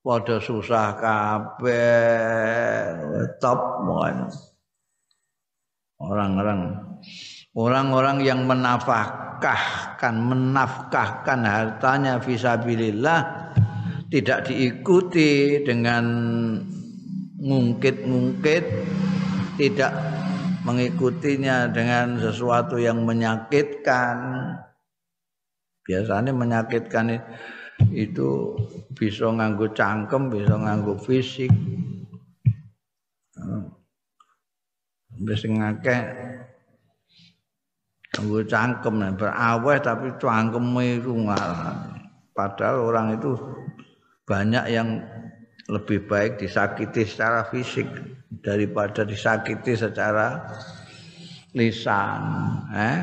[0.02, 1.70] Padha susah kabeh
[3.38, 3.60] top
[6.02, 6.82] orang-orang
[7.52, 13.52] orang-orang yang menafkahkan menafkahkan hartanya fisabilillah
[14.12, 16.04] tidak diikuti dengan
[17.42, 18.64] ngungkit-ngungkit
[19.56, 19.92] tidak
[20.62, 24.16] mengikutinya dengan sesuatu yang menyakitkan.
[25.82, 27.18] Biasanya menyakitkan
[27.90, 28.54] itu
[28.94, 31.50] bisa nganggo cangkem bisa nganggo fisik.
[35.22, 35.98] Bisa ngake
[38.12, 41.12] nganggo cangkem beraweh tapi cangkem itu
[42.36, 43.32] padahal orang itu
[44.28, 45.00] banyak yang
[45.72, 47.88] lebih baik disakiti secara fisik
[48.44, 50.44] daripada disakiti secara
[51.56, 52.22] lisan
[52.76, 53.00] eh?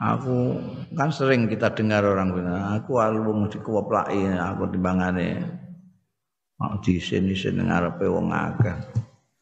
[0.00, 0.56] Aku
[0.96, 5.44] kan sering kita dengar orang bilang aku alung dikuweplaki aku timbangane.
[6.56, 8.80] Mau disin-isin ngarepe wong akeh.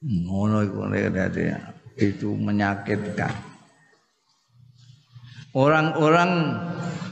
[0.03, 0.83] Ngono iku
[1.95, 3.48] itu menyakitkan
[5.57, 6.61] orang-orang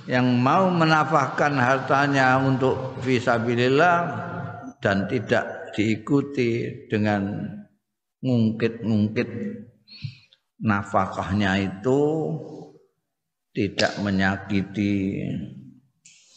[0.06, 3.98] yang mau menafahkan hartanya untuk visabilillah
[4.78, 7.42] dan tidak diikuti dengan
[8.22, 9.28] ngungkit-ngungkit
[10.62, 12.02] nafkahnya itu
[13.52, 15.20] tidak menyakiti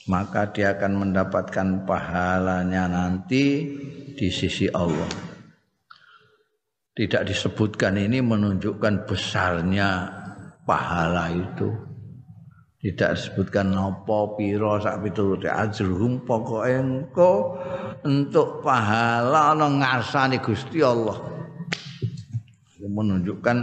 [0.09, 3.69] maka dia akan mendapatkan pahalanya nanti
[4.17, 5.07] di sisi Allah.
[6.97, 9.89] Tidak disebutkan ini menunjukkan besarnya
[10.65, 11.88] pahala itu.
[12.79, 17.59] Tidak disebutkan nopo piro sak piturute ajruhum pokoke engko
[18.07, 21.19] untuk pahala ana ngarsane Gusti Allah.
[22.79, 23.57] Menunjukkan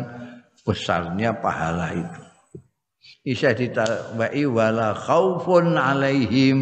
[0.69, 2.23] besarnya pahala itu.
[3.25, 6.59] Isa ditabai wala khaufun alaihim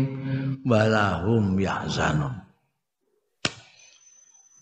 [0.62, 2.38] wala hum yahzanun.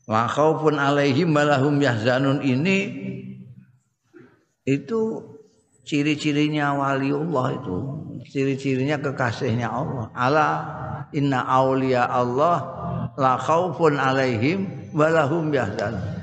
[0.08, 2.78] Wa khaufun alaihim wala hum yahzanun ini
[4.64, 5.31] itu
[5.82, 7.76] ciri-cirinya waliullah itu
[8.30, 10.48] ciri-cirinya kekasihnya Allah ala
[11.10, 12.58] inna aulia Allah
[13.18, 16.22] la khaufun alaihim wala hum yahzanun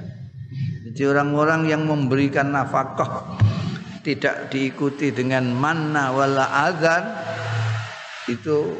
[0.89, 3.39] jadi orang-orang yang memberikan nafkah
[4.01, 7.03] tidak diikuti dengan manna wala adzan
[8.25, 8.73] itu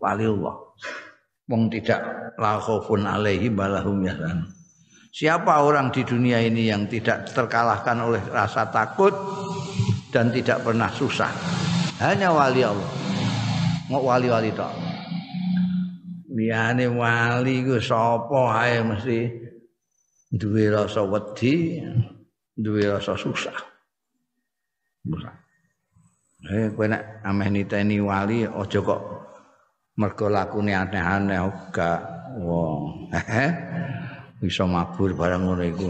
[0.00, 0.56] Allah.
[1.44, 2.00] Wong tidak
[2.40, 4.48] la khaufun alaihi balahum yahzan.
[5.14, 9.12] Siapa orang di dunia ini yang tidak terkalahkan oleh rasa takut
[10.14, 11.26] dan tidak pernah susah?
[11.98, 12.90] Hanya wali Allah.
[13.90, 14.70] Mau wali-wali tok.
[16.30, 19.18] Liyane wali ku sapa ae mesti
[20.30, 21.82] duwe rasa wedi,
[22.54, 23.58] duwe rasa susah.
[26.44, 29.02] Eh kowe nek ameh niteni wali aja kok
[29.98, 31.42] mergo lakune aneh-aneh
[31.74, 32.00] gak
[32.38, 33.10] wong.
[33.14, 33.50] Eh
[34.44, 35.86] iso mabur barang ngono iku.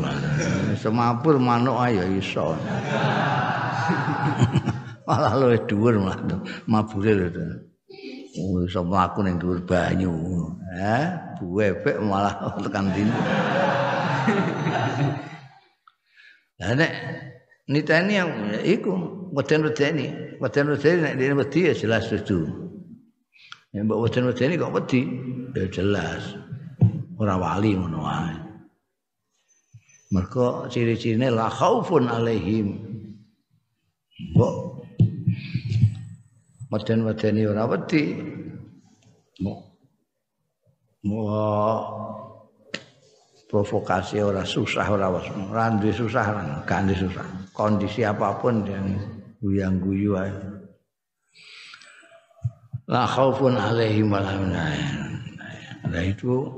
[0.77, 2.53] Iso mabur manuk ayo iso.
[5.09, 6.17] Malah luwih dhuwur malah
[6.65, 7.29] mabure lho.
[8.41, 10.11] Oh, iso mlaku ning dhuwur banyu.
[10.75, 11.07] Eh,
[11.39, 13.13] buwebek malah tekan dino.
[16.55, 16.93] Lah nek
[17.69, 18.31] niteni yang
[18.61, 18.93] iku
[19.33, 22.45] weden wedeni weden wedeni nek dene wedi ya jelas setuju
[23.73, 25.01] ya mbok weden wedeni kok wedi
[25.57, 26.37] ya jelas
[27.17, 28.37] ora wali ngono wae
[30.13, 32.94] mergo ciri-cirine la khaufun alaihim
[34.35, 34.55] mbok.
[36.75, 38.03] Weden wedeni ora wedi.
[39.39, 39.61] Mbok.
[43.55, 46.27] Provokasi ora susah ora was ora susah
[46.67, 47.23] kan susah.
[47.55, 48.99] Kondisi apa pun yang
[49.39, 50.35] guyang guyu ae.
[52.91, 54.19] La khaufun alaihim wa
[55.85, 56.51] la itu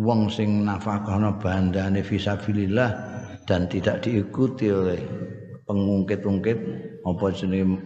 [0.00, 2.90] wong sing nafakahna bandane fisabilillah
[3.44, 5.02] dan tidak diikuti oleh
[5.70, 6.58] pengungkit-ungkit
[7.06, 7.78] apa jenenge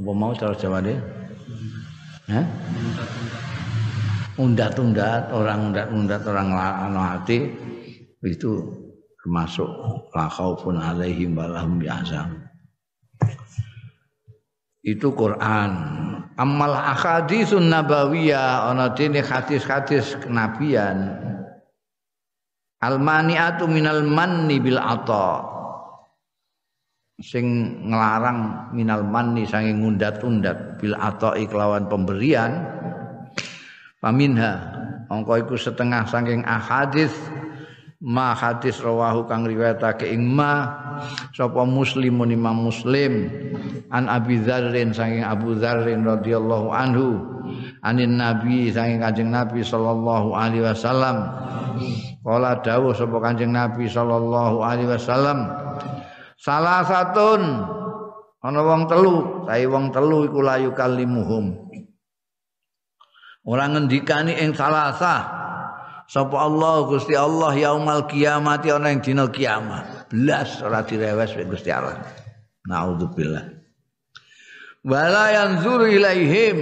[0.00, 0.96] apa mau cara Jawa deh?
[2.32, 2.44] Hah?
[4.36, 6.52] Undat-undat, orang undat-undat orang
[6.96, 7.48] hati
[8.20, 8.52] itu
[9.24, 9.68] termasuk
[10.12, 12.44] la khaufun alaihim walahum yahzan.
[14.84, 15.72] Itu Quran.
[16.36, 21.16] Amal ahaditsun nabawiyah ana dene hadis-hadis kenabian.
[22.84, 25.55] Almaniatu minal manni bil ata.
[27.16, 27.46] Sing
[27.88, 32.60] ngelarang minal manni saking ngundat-undat bil ata iklawan pemberian.
[34.04, 34.52] Paminha
[35.08, 37.16] angka iku setengah saking ahadits
[38.04, 40.68] ma hadis rawahu kang riwayatake ing ma
[41.32, 43.32] sapa muslimun imam muslim
[43.88, 47.16] an abi dzarrin saking abu dzarrin radhiyallahu anhu
[47.80, 51.32] anin nabi saking kanjeng nabi sallallahu alaihi wasallam
[52.20, 55.48] kala dawuh sapa kanjeng nabi sallallahu alaihi wasallam
[56.38, 57.42] salah satun.
[58.44, 59.48] Ana wong telu.
[59.50, 61.66] Sae wong telu iku layu kalimuhum
[63.46, 65.22] ora ngendikani ing salasah
[66.10, 70.10] sapa Allah Gusti Allah yaumal kiamati ana ing dina kiamat.
[70.10, 72.02] Blas ora direwes Gusti Allah.
[72.66, 73.46] Naudzubillah.
[74.82, 76.58] Wala yanzuru ilaihim.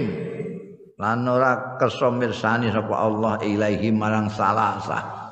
[0.95, 5.25] Lan ora kersa mirsani sapa Allah ilaihim marang salasa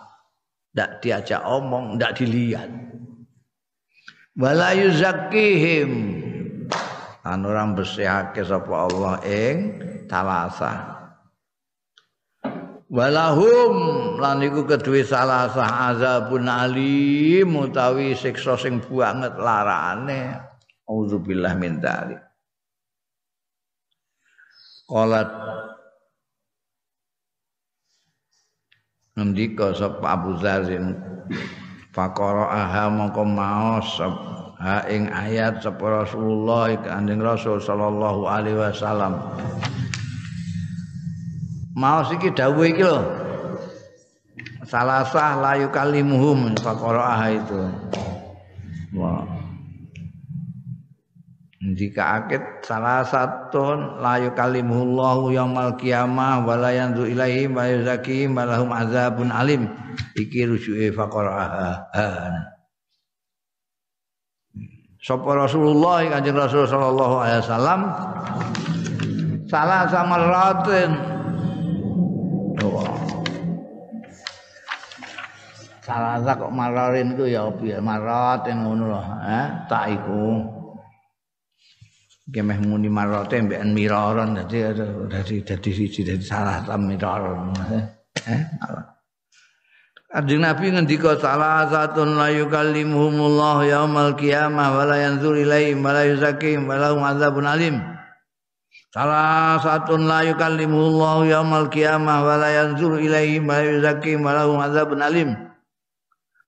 [0.73, 2.67] ndak diajak omong ndak dilihat
[4.37, 5.91] wala yuzakkihim.
[7.23, 9.57] Lan ora bersihake sapa Allah ing
[10.11, 10.91] salasa.
[12.93, 13.73] Walahum
[14.21, 20.37] lan iku kedue salah sah azabun alim utawi siksa sing banget larane.
[20.83, 22.21] Auzubillah min dzalik
[24.93, 25.29] qalat
[29.17, 30.93] ngendika sapa Abu Zarin
[31.93, 34.01] faqara aha mongko maos
[34.57, 39.21] ha ing ayat sapa Rasulullah kanjeng Rasul sallallahu alaihi wasallam.
[41.77, 43.01] Mau iki dawuh iki lho.
[44.65, 47.61] Salasah layu kalimuhum faqaraah itu.
[48.97, 49.42] Wah
[51.71, 59.31] jika akid salah satu layu kalimuhullahu yaumal qiyamah wala yanzu ilaihi wa yuzaki malahum azabun
[59.31, 59.71] alim.
[60.19, 61.87] Iki rujuke faqaraah
[65.03, 67.81] Sapa Rasulullah Kanjeng Rasul sallallahu alaihi wasallam?
[69.47, 70.91] Salah sama ratin.
[75.83, 79.67] Salah kok mararin ku ya piye marat ngono lho, ha?
[79.67, 80.52] Tak iku.
[82.23, 84.63] Gemeh muni marate mbekan miraron dadi
[85.11, 87.51] dadi dadi siji dadi salah tam miraron.
[87.59, 87.83] Eh?
[90.07, 96.05] Kanjeng Nabi ngendika salah satu la yukallimuhumullah yaumal qiyamah wa la yanzur ilaihim wa la
[96.07, 97.81] yuzakkihim wa lahum adzabun alim.
[98.93, 104.61] Salah satu la yukallimuhullah yaumal qiyamah wa la yanzur ilaihim wa la yuzakkihim wa lahum
[104.61, 105.33] adzabun alim.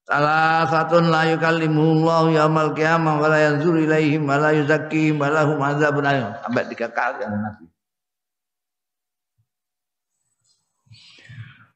[0.06, 5.58] Salah satu la yukallimuhullahu yaumal qiyamah wa la yanzuru ilaihim wa la yuzakkihim wa lahum
[5.58, 6.30] adzabun alim.
[6.46, 7.66] Sampai tiga kali yang Nabi.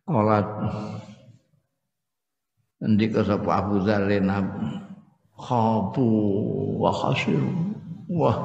[0.06, 0.48] Qalat
[2.80, 4.30] Ndika sapa Abu Dzarrin
[5.36, 6.10] khabu
[6.80, 7.52] wa khasiru.
[8.14, 8.38] Wah,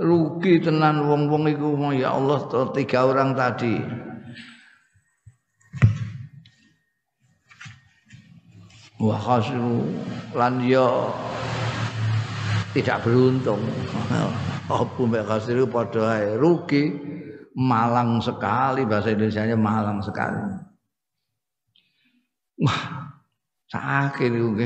[0.00, 2.38] rugi tenan wong-wong iku ya Allah
[2.72, 3.76] tiga orang tadi.
[9.02, 9.82] Wa khasiru
[10.38, 10.86] lan ya
[12.72, 13.58] tidak beruntung.
[14.70, 16.38] Apa mbek khasiru padha ae?
[16.38, 17.10] Rugi.
[17.52, 20.40] Malang sekali bahasa Indonesia-nya malang sekali.
[22.64, 23.12] Wah
[23.68, 24.56] sakit itu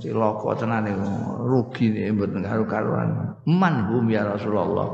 [0.00, 1.04] ciloko tenan itu
[1.44, 4.88] rugi nih mboten karo-karuan man hum ya Rasulullah.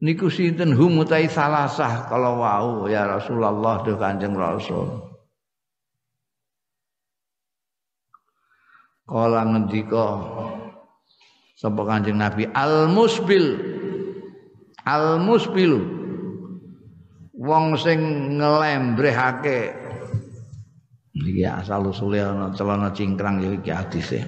[0.00, 0.72] Niku sinten?
[0.72, 5.07] Hum utai salasah kalau wau ya Rasulullah tuh Kanjeng Rasul
[9.08, 10.20] Kala ngendika
[11.56, 13.56] sapa Kanjeng Nabi al musbil
[14.84, 15.80] al musbil
[17.32, 18.00] wong sing
[18.36, 19.72] ngelembrehake.
[21.18, 24.20] Iki asal usule ana celana cingkrang ya iki hadise.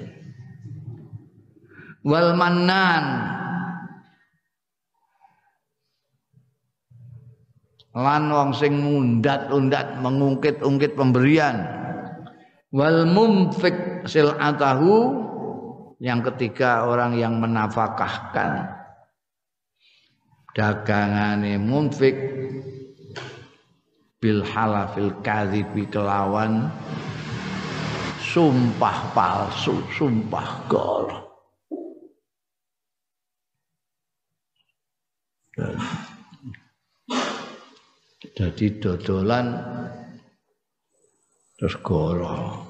[2.01, 3.37] Wal mannan.
[7.91, 11.67] Lan wong sing ngundat-undat mengungkit-ungkit pemberian.
[12.71, 15.29] Wal mumfik silatahu
[16.01, 18.73] yang ketiga orang yang menafkahkan
[20.57, 22.17] dagangane munfik
[24.21, 26.69] bil halafil kadhibi kelawan
[28.21, 31.09] sumpah palsu sumpah gol.
[38.21, 39.53] Jadi dodolan
[41.61, 42.70] terus goro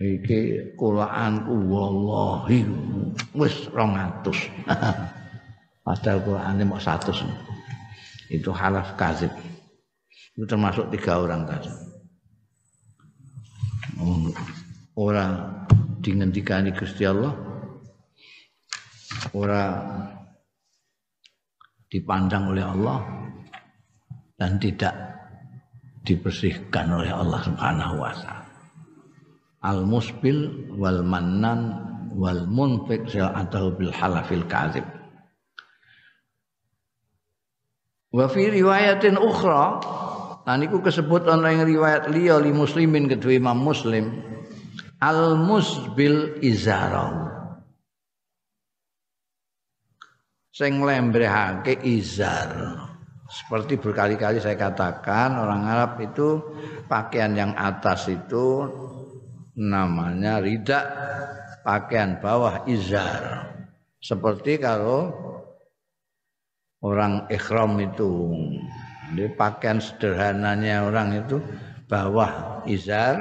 [0.00, 2.66] iki kulaanku wallahi
[3.34, 4.26] wis 200
[5.84, 7.14] padahal Qur'ane mau 100
[8.32, 9.30] itu halaf kazib.
[10.34, 11.70] Itu termasuk tiga orang tadi
[14.98, 15.32] orang
[16.02, 17.34] dingendikani Gusti Allah.
[19.34, 19.72] Orang
[21.88, 22.98] dipandang oleh Allah
[24.34, 24.94] dan tidak
[26.02, 28.43] dibersihkan oleh Allah Subhanahu wa taala.
[29.64, 31.80] Al musbil wal mannan
[32.12, 34.84] wal munfiq atau bil halafil kadzib.
[38.14, 39.80] Wa fi riwayatin ukhra
[40.44, 44.12] Nah niku kesebut ana ing riwayat liya li muslimin kedua Imam Muslim
[45.00, 47.32] al musbil izarah.
[50.52, 52.76] Sing lembrehake izar.
[53.24, 56.44] Seperti berkali-kali saya katakan orang Arab itu
[56.86, 58.68] pakaian yang atas itu
[59.54, 60.80] namanya rida,
[61.62, 63.50] pakaian bawah izar.
[64.02, 65.10] Seperti kalau
[66.84, 68.36] orang ikhram itu
[69.14, 71.40] jadi pakaian sederhananya orang itu
[71.86, 73.14] bawah izar,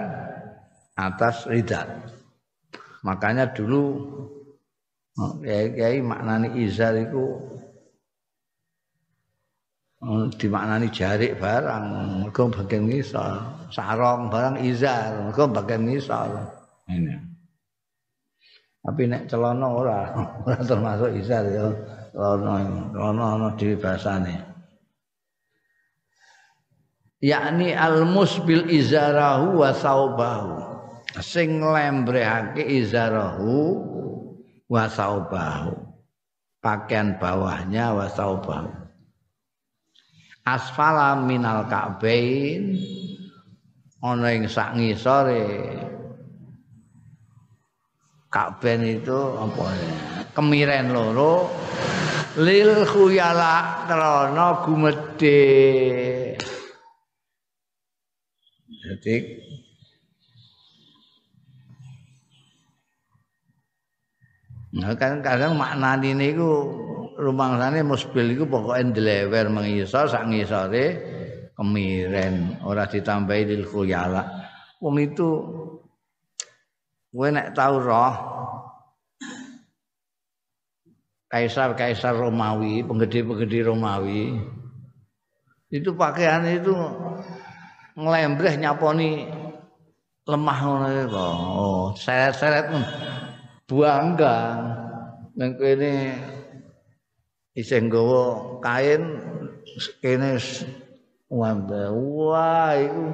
[0.98, 1.86] atas ridat.
[3.06, 4.00] Makanya dulu
[5.44, 7.38] kiai-kiai maknani izar itu
[10.36, 11.86] dimaknani jarik barang,
[12.28, 13.40] mergo bagian ngisor,
[13.72, 16.28] sarong barang izar, mergo bagian ngisor.
[16.92, 17.16] Ini.
[18.84, 20.12] Tapi nek celana ora,
[20.44, 21.72] ora termasuk izar ya.
[22.12, 22.54] Celana,
[22.92, 24.36] celana ana dhewe basane.
[27.24, 30.56] Yakni al musbil izarahu wa saubahu.
[31.24, 33.80] Sing lembrehake izarahu
[34.68, 35.72] wa saubahu.
[36.60, 38.83] Pakaian bawahnya wa saubahu
[40.44, 42.76] asfala minal ka'bain
[44.04, 45.48] ana ing sak ngisore
[48.28, 49.66] ka'bain itu apa?
[50.34, 51.54] Kemiren loro.
[52.34, 55.46] Lil khuyala krana gumedhe.
[58.84, 59.16] Jadi
[64.74, 66.74] Nah, kan kadang maknani niku
[67.18, 70.86] rumangsane musbil iku pokoke ndlewer mengisor sak ngisore
[71.54, 74.24] kemiren ora ditambahi lil khuyala.
[74.82, 75.30] Wong itu
[77.14, 78.16] kowe nek tau roh
[81.30, 84.38] kaisar-kaisar Romawi, penggede-penggede Romawi
[85.74, 86.78] itu pakaian itu
[87.98, 89.26] nglembreh nyaponi
[90.30, 91.18] lemah ngono iku.
[91.18, 92.70] Oh, seret-seret
[93.66, 94.38] bangga.
[95.34, 95.94] Ning kene
[97.54, 97.86] isih
[98.62, 99.02] kain
[100.02, 100.42] kene
[101.30, 101.94] wanda.
[101.94, 103.06] Wah, iku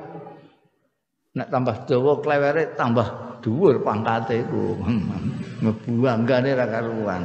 [1.36, 4.76] nek tambah dawa klewere tambah dhuwur pangkate iku.
[5.64, 7.24] Ngebuanggane ra karuan.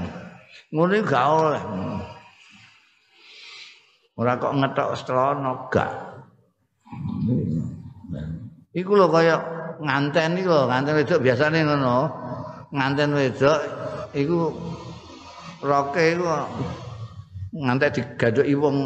[0.75, 1.62] Ngono gak oleh.
[4.15, 5.91] Ora kok ngetok strana gak.
[8.75, 9.39] Iku lho kaya
[9.79, 11.97] nganten iku lho, nganten wedok biasane ngono.
[12.75, 13.59] Nganten wedok
[14.15, 14.51] iku
[15.62, 16.27] roke iku
[17.55, 18.77] ngantek digandoki wong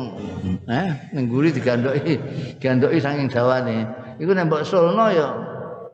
[0.68, 2.20] eh ning guri digandoki
[2.60, 3.88] digandoki saking dawane.
[4.20, 5.28] Iku nek mbok sulno ya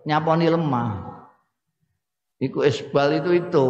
[0.03, 0.91] nyaponi lemah.
[2.43, 3.68] Iku isbal itu itu.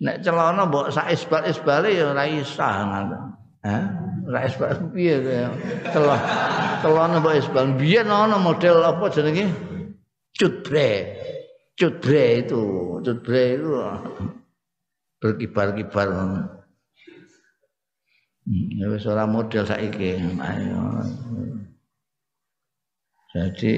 [0.00, 3.18] Nek celana mbok sak isbal-isbale ya ora isah ngono.
[3.64, 3.84] Eh?
[4.24, 5.20] Ora isbal piye
[5.92, 6.20] telah
[6.80, 7.76] telone mbok isbal.
[7.76, 9.52] Biyen ana model apa jenenge?
[10.34, 11.20] Cutbre.
[11.74, 12.62] Cutbre itu,
[13.02, 13.70] cutbre itu
[15.18, 16.08] berkibar-kibar.
[18.44, 20.20] Hmm, ya wis ora model saiki.
[23.34, 23.72] Jadi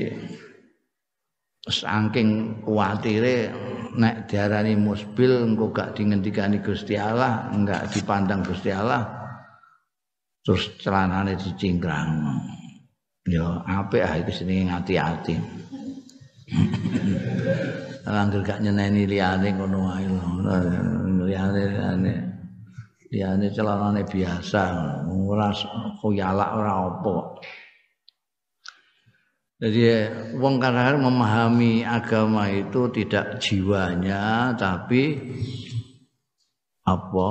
[1.66, 3.50] saking kuatire
[3.96, 9.06] nek diarani musbil engko gak dingendikani Gusti Allah, enggak dipandang Gusti Allah,
[10.42, 12.26] terus celanane dicingkrang.
[13.26, 15.34] Ya apik ah iki senenge ngati-ati.
[18.06, 20.30] Angger gak nyeneni liyane ngono wae lho.
[21.26, 22.36] Liyane liyane
[23.11, 24.62] liyane celanane biasa,
[25.07, 25.50] ora
[26.02, 27.16] koyalak ora apa.
[29.57, 29.80] Jadi
[30.36, 35.16] wong kadang memahami agama itu tidak jiwanya tapi
[36.84, 37.28] apa?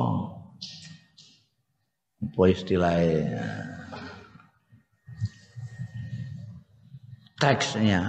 [2.25, 3.45] Apa istilahnya?
[7.37, 8.01] Teksnya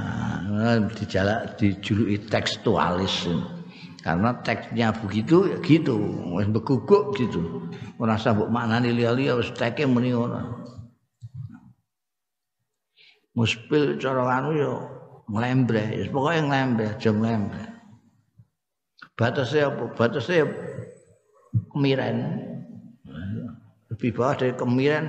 [0.97, 3.29] dijalak dijuluki tekstualis
[4.07, 5.99] karena teksnya begitu ya gitu.
[6.39, 7.67] Wis beguguk gitu.
[7.99, 10.63] Ora usah mbok maknani liya-liya wis teke muni ngono.
[13.35, 14.73] Muspil cara anu yo
[15.27, 17.77] nglembre pokoke nglembre aja nglembre
[19.17, 19.85] batasnya apa?
[19.97, 20.45] Batasnya
[21.73, 22.17] kemiren.
[23.91, 25.05] Lebih bawah dari kemiren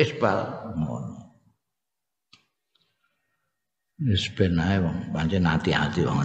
[0.00, 0.38] isbal.
[3.98, 6.24] Wis ben ae wong pancen ati-ati wong.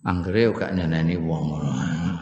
[0.00, 1.72] Anggere gak nyeneni wong ngono.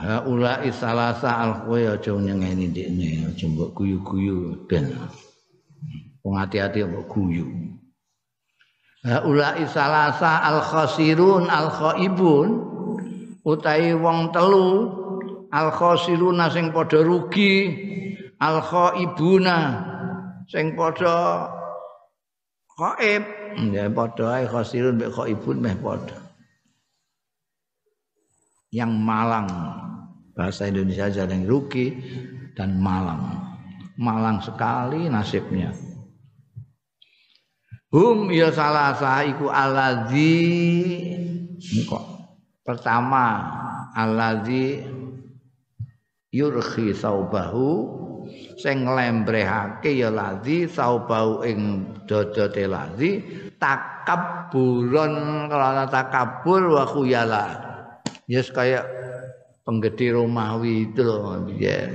[0.03, 4.91] Ha ula isalasa al kowe aja nyengeni ndekne, aja mbok guyu-guyu ben.
[6.27, 7.47] Wong ati-ati mbok guyu.
[9.07, 12.49] Ha ula isalasa al khasirun al khaibun
[13.47, 14.69] utahe wong telu
[15.55, 17.55] al khasiruna sing padha rugi
[18.43, 19.57] al khaibuna
[20.51, 21.47] sing padha
[22.75, 23.23] khaib
[23.73, 26.28] ya padha ae khasirun mek khaibun meh padha
[28.73, 29.49] yang malang.
[30.37, 31.91] Bahasa Indonesia aja yang rugi
[32.55, 33.43] dan malang.
[33.99, 35.75] Malang sekali nasibnya.
[37.89, 38.93] Hum ya salah
[39.25, 39.49] iku
[41.89, 42.05] kok
[42.63, 43.25] pertama
[43.97, 44.85] aladzi
[46.31, 47.99] yurhi saubahu.
[48.59, 53.25] Sing nglembrehake ya ladzi saubahu ing dodote ladzi
[53.57, 57.68] takabburon kalau takabur wa khuyala
[58.29, 58.85] ya yes, kayak
[59.65, 61.89] penggede Romawi itu loh ya.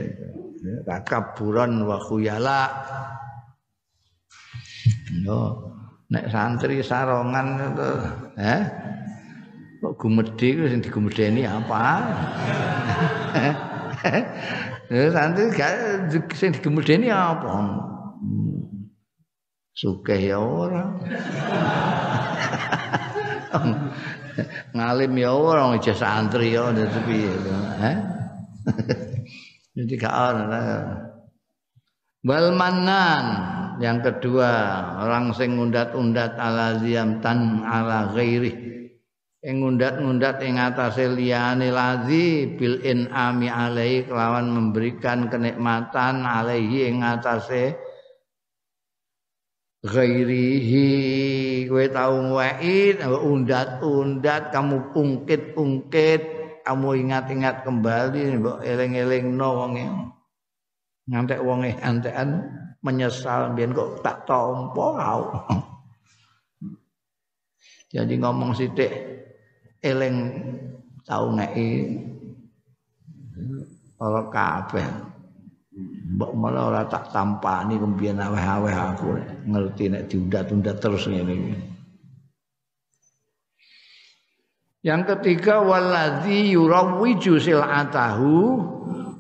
[0.90, 2.62] Takaburan wa khuyala.
[5.22, 5.70] Yo
[6.10, 7.90] nek santri sarongan itu
[8.42, 8.62] eh?
[9.84, 11.82] Kok gumedhe ku sing digumedeni apa?
[14.90, 15.74] Ya santri gak
[16.34, 17.78] sing digumedeni apa?
[19.74, 20.86] Sugih ya ora
[24.76, 27.34] ngalim ya ora aja santri ya dadi piye
[27.82, 27.98] eh
[29.78, 30.64] jadi gak ana
[32.24, 33.26] wal manan
[33.82, 34.52] yang kedua
[35.02, 36.78] orang sing ngundat-undat ala
[37.24, 38.54] tan ala ghairi.
[39.44, 47.04] Ing ngundat-ngundat ing atase liyane lazi bil inami alaihi kelawan memberikan kenikmatan alaihi ing
[49.84, 50.88] ghairihi
[51.68, 56.22] kowe tau ngweki undat-undat kamu ungkit-ungkit
[56.64, 59.84] kamu ingat-ingat kembali mbok eling-elingno wonge.
[61.12, 62.40] Ngantek wonge antekan
[62.80, 65.22] menyesal biyen kok tak tompo kau.
[67.92, 68.90] Jadi ngomong sithik
[69.84, 70.32] eling
[71.04, 72.00] tau ngeki
[74.00, 75.12] ora kabeh
[76.14, 79.18] mbok malah ora tak tampani kembiyen aweh-aweh aku
[79.49, 81.57] ngerti nek diundat-undat terus ngene
[84.84, 88.36] Yang ketiga waladzi yurawwiju silatahu.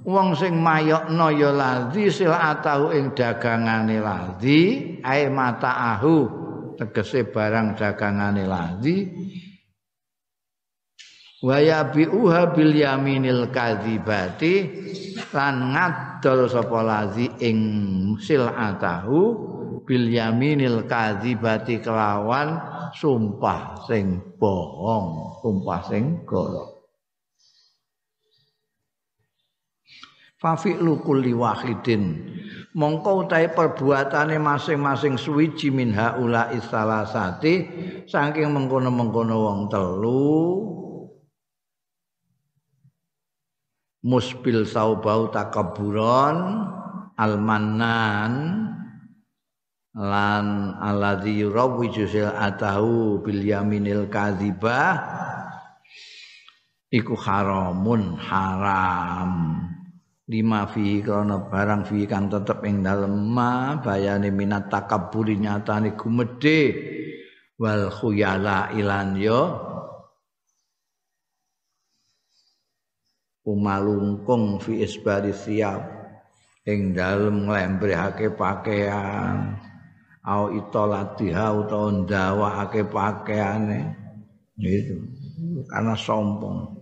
[0.03, 4.59] Wong sing mayokno ya ladzi silatahu ing dagangane ladzi.
[4.99, 6.27] Ae mataahu
[6.75, 9.07] tegese barang dagangane ladzi
[11.43, 14.63] wa yabi'uha bil yaminil kadzibati
[15.35, 17.59] lan ngadol sapa lazi ing
[18.15, 19.19] silatahu
[19.83, 22.55] bil yaminil kadzibati kelawan
[22.95, 26.71] sumpah sing bohong sumpah sing goro
[30.43, 32.19] Fafi'lu kulli wahidin.
[32.75, 37.53] Mongko utahe perbuatane masing-masing suwiji min haula isalasati
[38.11, 40.82] saking mengkono-mengkono wong telu
[44.03, 46.67] musbil saubau takaburon
[47.15, 48.33] almanan
[49.95, 54.99] lan alladzi yurawwiju atahu bil yaminil kadzibah
[56.93, 59.31] iku haramun haram.
[60.23, 66.59] Lima fi kana barang fi kang tetep ing dalem ma bayane minat takabburi nyatane gumedhe
[67.59, 69.72] wal khuyala ilan yo
[73.43, 75.83] umalungkung fi isbari siap
[76.63, 79.59] ing dalem nglembrehake pakaian
[80.23, 83.79] au itolatiha utawa ndawakake pakaiane
[84.55, 85.03] gitu.
[85.67, 86.79] Karena sombong.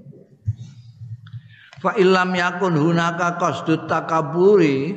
[1.82, 4.94] Fa illam yakun hunaka qasdut takaburi.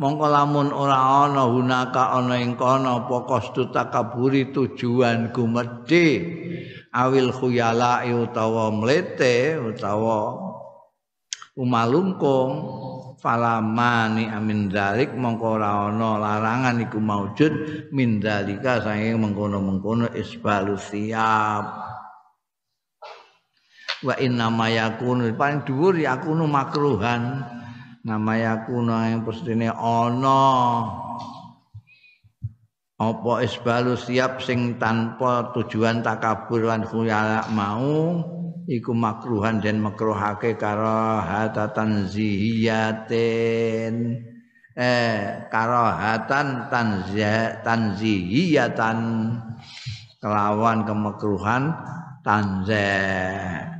[0.00, 6.08] Mongko lamun ora ana hunaka ana ing kono apa qasdut takaburi tujuan gumedhe
[6.90, 10.51] awil khuyala utawa mlete utawa
[11.56, 12.52] umalungkung.
[13.22, 17.54] Falamani amin dalik mongko ora larangan iku maujud
[17.94, 21.64] min dalika saking mengkono-mengkono isbalu siap.
[24.02, 27.46] Wa inna ma yakunu paling dhuwur yakunu makruhan.
[28.02, 30.42] Nama yakunu yang pestine ana.
[32.98, 38.18] Apa isbalu siap sing tanpa tujuan takabur lan khuyala mau
[38.68, 43.94] iku makruhan dan makruhake karahatan zihiyatin.
[44.72, 46.70] Eh karahatan
[47.64, 48.98] tanzihiyatan.
[50.22, 51.74] Kelawan kemakruhan
[52.22, 53.72] tanzih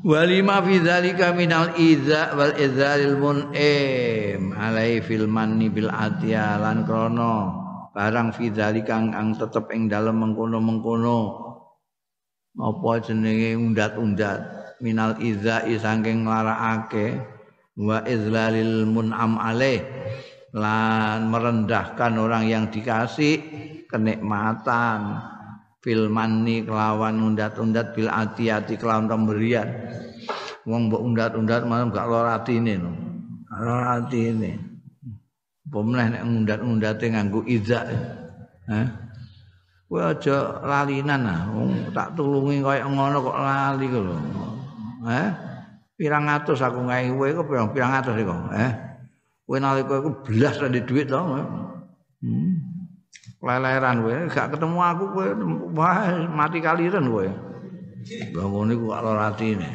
[0.00, 4.56] walima fi dzalika minal idza wal idzalil mun'im.
[4.56, 7.59] Alai fil manni bil atiya lan krana
[7.90, 11.18] barang fi dzalika ang tetep ing dalem mengkono-mengkono
[12.58, 14.40] apa jenenge undat-undat
[14.82, 17.18] minal idza saking nglarakake
[17.78, 19.82] wa izlalil mun'am alaih
[20.50, 23.38] lan merendahkan orang yang dikasih
[23.86, 25.22] kenikmatan
[25.80, 29.68] fil manni kelawan undat-undat bil ati-ati kelawan pemberian.
[30.68, 32.92] Wong mbok undat-undat malah gak lara atine no.
[33.48, 34.69] Lara atine.
[35.70, 37.86] Apa meneh nek undat-undate nganggo izak.
[38.66, 38.86] Hah?
[39.86, 41.46] Kowe aja lalinan ah.
[41.54, 44.16] Wong tak tulungi kaya ngono kok lali kok lho.
[45.06, 45.28] Hah?
[45.94, 48.72] Pirang atus aku ngae kowe kok pirang pirang atus iku, eh.
[49.46, 51.22] Kowe nalika iku blas ra duit to.
[52.20, 52.70] Hmm.
[53.40, 55.28] leleran kowe gak ketemu aku kowe
[55.72, 57.28] wah mati kaliren kowe
[58.36, 59.70] bangun iku kok lara atine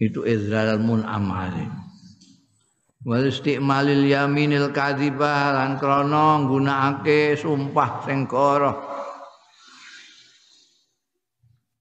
[0.00, 1.68] itu izral mun amali
[3.06, 8.74] wal istimalil yaminil kadhiba lan krana nggunakake sumpah sing koro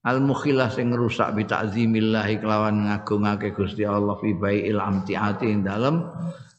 [0.06, 6.06] al mukhilah sing rusak bi ta'zimillah kelawan ngagungake Gusti Allah fi bai'il amtiati ing dalem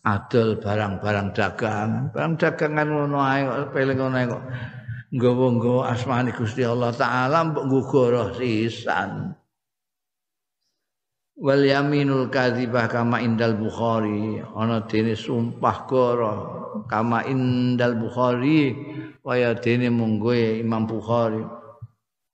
[0.07, 1.91] adol barang-barang dagang.
[2.15, 3.43] Barang dagangan ngono ae
[3.75, 4.43] peling ngono kok.
[5.15, 9.31] Nggawa-nggawa asmane Gusti Allah taala mbok nggugoro sisan.
[11.37, 16.35] Wal yaminul kadzibah kama indal Bukhari, ana dene sumpah goro.
[16.89, 18.73] Kama indal Bukhari
[19.21, 21.45] kaya dene munggo Imam Bukhari.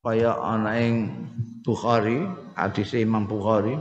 [0.06, 1.10] Kaya ana ing
[1.66, 2.22] Bukhari,
[2.54, 3.74] hadis Imam Bukhari.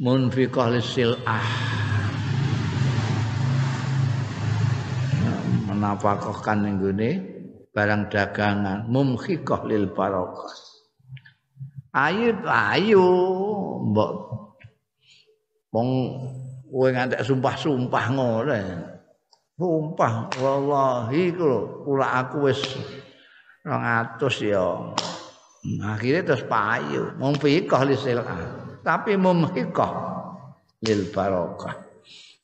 [0.00, 1.44] munfiqah lisil'ah.
[5.68, 6.80] Menafkahkan ning
[7.70, 8.88] barang dagangan.
[8.88, 10.69] Mumkhiqah lil barokah
[11.90, 13.06] ayo ayo
[13.90, 14.12] mbok
[15.74, 15.88] wong
[16.70, 18.54] kowe ngantek sumpah-sumpah ngono
[19.58, 21.34] sumpah wallahi
[21.84, 22.62] kula aku wis
[23.64, 24.66] 200 ya.
[25.84, 27.12] Akhirnya terus payu.
[27.20, 28.40] Mumfiqah lisil'ah
[28.80, 29.92] tapi mumhikah
[30.80, 31.76] lil barokah.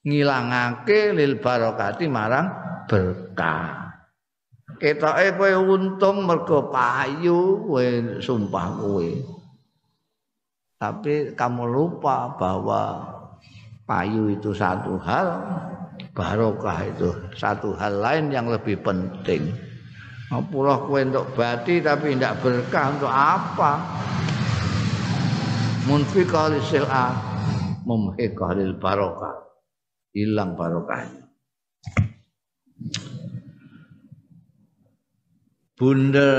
[0.05, 2.47] Ngilangake lil barokati marang
[2.85, 3.97] berkah.
[4.77, 7.87] Ketoke kowe untung mergo payu kowe
[8.21, 9.09] sumpah kowe
[10.77, 13.01] tapi kamu lupa bahwa
[13.89, 15.41] payu itu satu hal
[16.13, 19.53] barokah itu satu hal lain yang lebih penting.
[20.27, 23.73] Apalah kowe untuk bati tapi tidak berkah untuk apa?
[25.87, 27.15] munfiqah li sil'ah
[27.87, 29.39] mumhiqah lil barokah.
[30.11, 31.25] Hilang barokahnya.
[35.77, 36.33] Bunda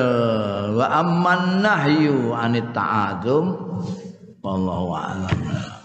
[0.74, 2.74] wa amman nahyu anit
[4.48, 5.77] 忘了晚了。